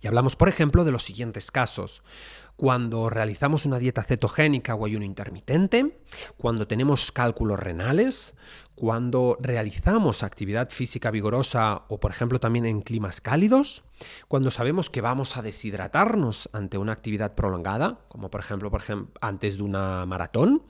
Y 0.00 0.08
hablamos, 0.08 0.34
por 0.34 0.48
ejemplo, 0.48 0.84
de 0.84 0.90
los 0.90 1.04
siguientes 1.04 1.52
casos. 1.52 2.02
Cuando 2.58 3.08
realizamos 3.08 3.66
una 3.66 3.78
dieta 3.78 4.02
cetogénica 4.02 4.74
o 4.74 4.84
ayuno 4.84 5.04
intermitente, 5.04 6.00
cuando 6.36 6.66
tenemos 6.66 7.12
cálculos 7.12 7.60
renales, 7.60 8.34
cuando 8.74 9.38
realizamos 9.40 10.24
actividad 10.24 10.68
física 10.70 11.12
vigorosa 11.12 11.84
o, 11.88 12.00
por 12.00 12.10
ejemplo, 12.10 12.40
también 12.40 12.66
en 12.66 12.82
climas 12.82 13.20
cálidos, 13.20 13.84
cuando 14.26 14.50
sabemos 14.50 14.90
que 14.90 15.00
vamos 15.00 15.36
a 15.36 15.42
deshidratarnos 15.42 16.50
ante 16.52 16.78
una 16.78 16.90
actividad 16.90 17.36
prolongada, 17.36 18.00
como 18.08 18.28
por 18.28 18.40
ejemplo, 18.40 18.72
por 18.72 18.80
ejemplo 18.80 19.12
antes 19.20 19.56
de 19.58 19.62
una 19.62 20.04
maratón, 20.06 20.64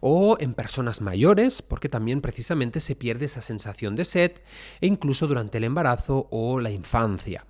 o 0.00 0.36
en 0.38 0.54
personas 0.54 1.00
mayores, 1.00 1.60
porque 1.60 1.88
también 1.88 2.20
precisamente 2.20 2.78
se 2.78 2.94
pierde 2.94 3.24
esa 3.24 3.40
sensación 3.40 3.96
de 3.96 4.04
sed, 4.04 4.32
e 4.80 4.86
incluso 4.86 5.26
durante 5.26 5.58
el 5.58 5.64
embarazo 5.64 6.28
o 6.30 6.60
la 6.60 6.70
infancia. 6.70 7.46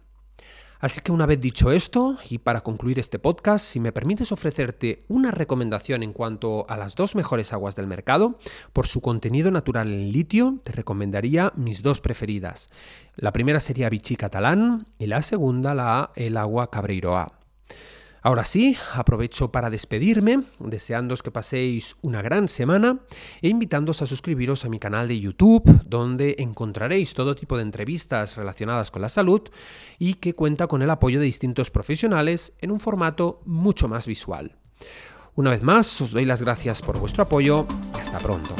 Así 0.83 1.01
que 1.01 1.13
una 1.13 1.27
vez 1.27 1.41
dicho 1.41 1.71
esto, 1.71 2.17
y 2.29 2.39
para 2.39 2.63
concluir 2.63 2.99
este 2.99 3.21
podcast, 3.21 3.65
si 3.65 3.79
me 3.79 3.93
permites 3.93 4.33
ofrecerte 4.33 5.05
una 5.07 5.31
recomendación 5.31 6.03
en 6.03 6.13
cuanto 6.13 6.67
a 6.69 6.77
las 6.77 6.97
dos 6.97 7.15
mejores 7.15 7.53
aguas 7.53 7.77
del 7.77 7.87
mercado, 7.87 8.37
por 8.73 8.89
su 8.89 9.01
contenido 9.01 9.53
natural 9.53 9.87
en 9.87 10.11
litio, 10.11 10.59
te 10.65 10.73
recomendaría 10.73 11.53
mis 11.55 11.83
dos 11.83 12.01
preferidas. 12.01 12.69
La 13.15 13.33
primera 13.33 13.61
sería 13.61 13.91
Vichy 13.91 14.17
Catalán 14.17 14.89
y 14.99 15.07
la 15.07 15.23
segunda 15.23 15.77
la 15.77 16.11
el 16.17 16.37
agua 16.37 16.69
Cabreiroa. 16.69 17.42
Ahora 18.25 18.45
sí, 18.45 18.77
aprovecho 18.95 19.51
para 19.51 19.69
despedirme, 19.69 20.45
deseándoos 20.61 21.25
que 21.25 21.33
paséis 21.33 21.97
una 22.03 22.23
gran 22.23 22.47
semana 22.47 23.01
e 23.41 23.49
invitándoos 23.49 24.01
a 24.01 24.07
suscribiros 24.07 24.65
a 24.65 24.69
mi 24.69 24.79
canal 24.79 25.09
de 25.09 25.19
YouTube, 25.19 25.65
donde 25.85 26.37
encontraréis 26.39 27.15
todo 27.15 27.35
tipo 27.35 27.57
de 27.57 27.65
entrevistas 27.65 28.37
relacionadas 28.37 28.93
con 28.93 29.03
la 29.03 29.09
salud 29.09 29.43
y 29.99 30.15
que 30.15 30.35
cuenta 30.35 30.69
con 30.69 30.83
el 30.83 30.91
apoyo 30.91 31.19
de 31.19 31.27
distintos 31.27 31.73
profesionales 31.73 32.53
en 32.61 32.71
un 32.71 32.79
formato 32.79 33.43
mucho 33.45 33.89
más 33.89 34.07
visual. 34.07 34.55
Una 35.35 35.51
vez 35.51 35.63
más, 35.63 36.01
os 36.01 36.13
doy 36.13 36.25
las 36.25 36.43
gracias 36.43 36.81
por 36.81 37.01
vuestro 37.01 37.25
apoyo 37.25 37.67
y 37.97 38.01
hasta 38.01 38.19
pronto. 38.19 38.55